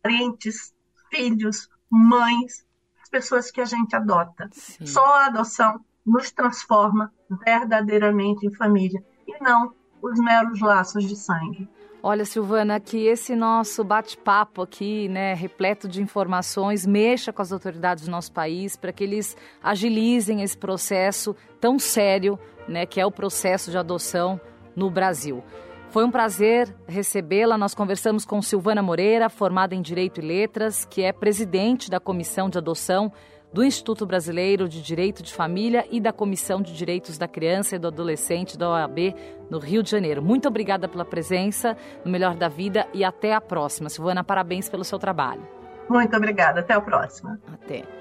parentes, 0.02 0.74
filhos, 1.10 1.70
mães, 1.90 2.66
as 3.04 3.10
pessoas 3.10 3.52
que 3.52 3.62
a 3.62 3.66
gente 3.66 3.96
adota. 3.96 4.50
Sim. 4.54 4.86
Só 4.86 5.06
a 5.06 5.26
adoção 5.26 5.84
nos 6.06 6.32
transforma 6.32 7.14
verdadeiramente 7.30 8.46
em 8.46 8.56
família 8.56 9.04
e 9.28 9.44
não 9.44 9.74
os 10.02 10.20
meros 10.20 10.60
laços 10.62 11.04
de 11.04 11.16
sangue. 11.16 11.70
Olha, 12.04 12.26
Silvana, 12.26 12.80
que 12.80 13.06
esse 13.06 13.36
nosso 13.36 13.84
bate-papo 13.84 14.64
aqui, 14.64 15.08
né, 15.08 15.36
repleto 15.36 15.88
de 15.88 16.02
informações, 16.02 16.84
mexa 16.84 17.32
com 17.32 17.44
as 17.44 17.52
autoridades 17.52 18.06
do 18.06 18.12
nosso 18.12 18.32
país 18.32 18.76
para 18.76 18.92
que 18.92 19.04
eles 19.04 19.38
agilizem 19.62 20.42
esse 20.42 20.58
processo 20.58 21.36
tão 21.60 21.78
sério, 21.78 22.40
né, 22.68 22.88
que 22.88 23.00
é 23.00 23.06
o 23.06 23.12
processo 23.12 23.70
de 23.70 23.78
adoção 23.78 24.42
no 24.76 24.90
Brasil. 24.90 25.44
Foi 25.92 26.04
um 26.04 26.10
prazer 26.10 26.76
recebê-la. 26.88 27.56
Nós 27.56 27.76
conversamos 27.76 28.26
com 28.26 28.42
Silvana 28.42 28.82
Moreira, 28.82 29.30
formada 29.30 29.76
em 29.76 29.82
Direito 29.82 30.22
e 30.22 30.26
Letras, 30.26 30.86
que 30.86 31.04
é 31.04 31.14
presidente 31.14 31.88
da 31.88 32.00
Comissão 32.00 32.50
de 32.50 32.58
Adoção 32.58 33.12
do 33.54 33.64
Instituto 33.64 34.06
Brasileiro 34.06 34.68
de 34.68 34.82
Direito 34.82 35.22
de 35.22 35.34
Família 35.34 35.86
e 35.92 36.00
da 36.00 36.14
Comissão 36.14 36.62
de 36.62 36.74
Direitos 36.76 37.18
da 37.18 37.28
Criança 37.28 37.76
e 37.76 37.80
do 37.80 37.88
Adolescente 37.88 38.58
da 38.58 38.70
OAB 38.70 39.14
no 39.50 39.60
Rio 39.60 39.84
de 39.84 39.90
Janeiro. 39.90 40.22
Muito 40.22 40.48
obrigada 40.48 40.88
pela 40.88 41.04
presença 41.04 41.76
no 42.06 42.12
Melhor 42.12 42.36
da 42.36 42.48
Vida 42.48 42.88
e 42.94 43.04
até 43.04 43.34
a 43.34 43.42
próxima. 43.42 43.90
Silvana, 43.90 44.24
parabéns 44.24 44.70
pelo 44.70 44.84
seu 44.84 44.98
trabalho. 44.98 45.46
Muito 45.90 46.16
obrigada. 46.16 46.62
Até 46.62 46.74
a 46.74 46.82
próxima. 46.82 47.40
Até. 47.52 48.01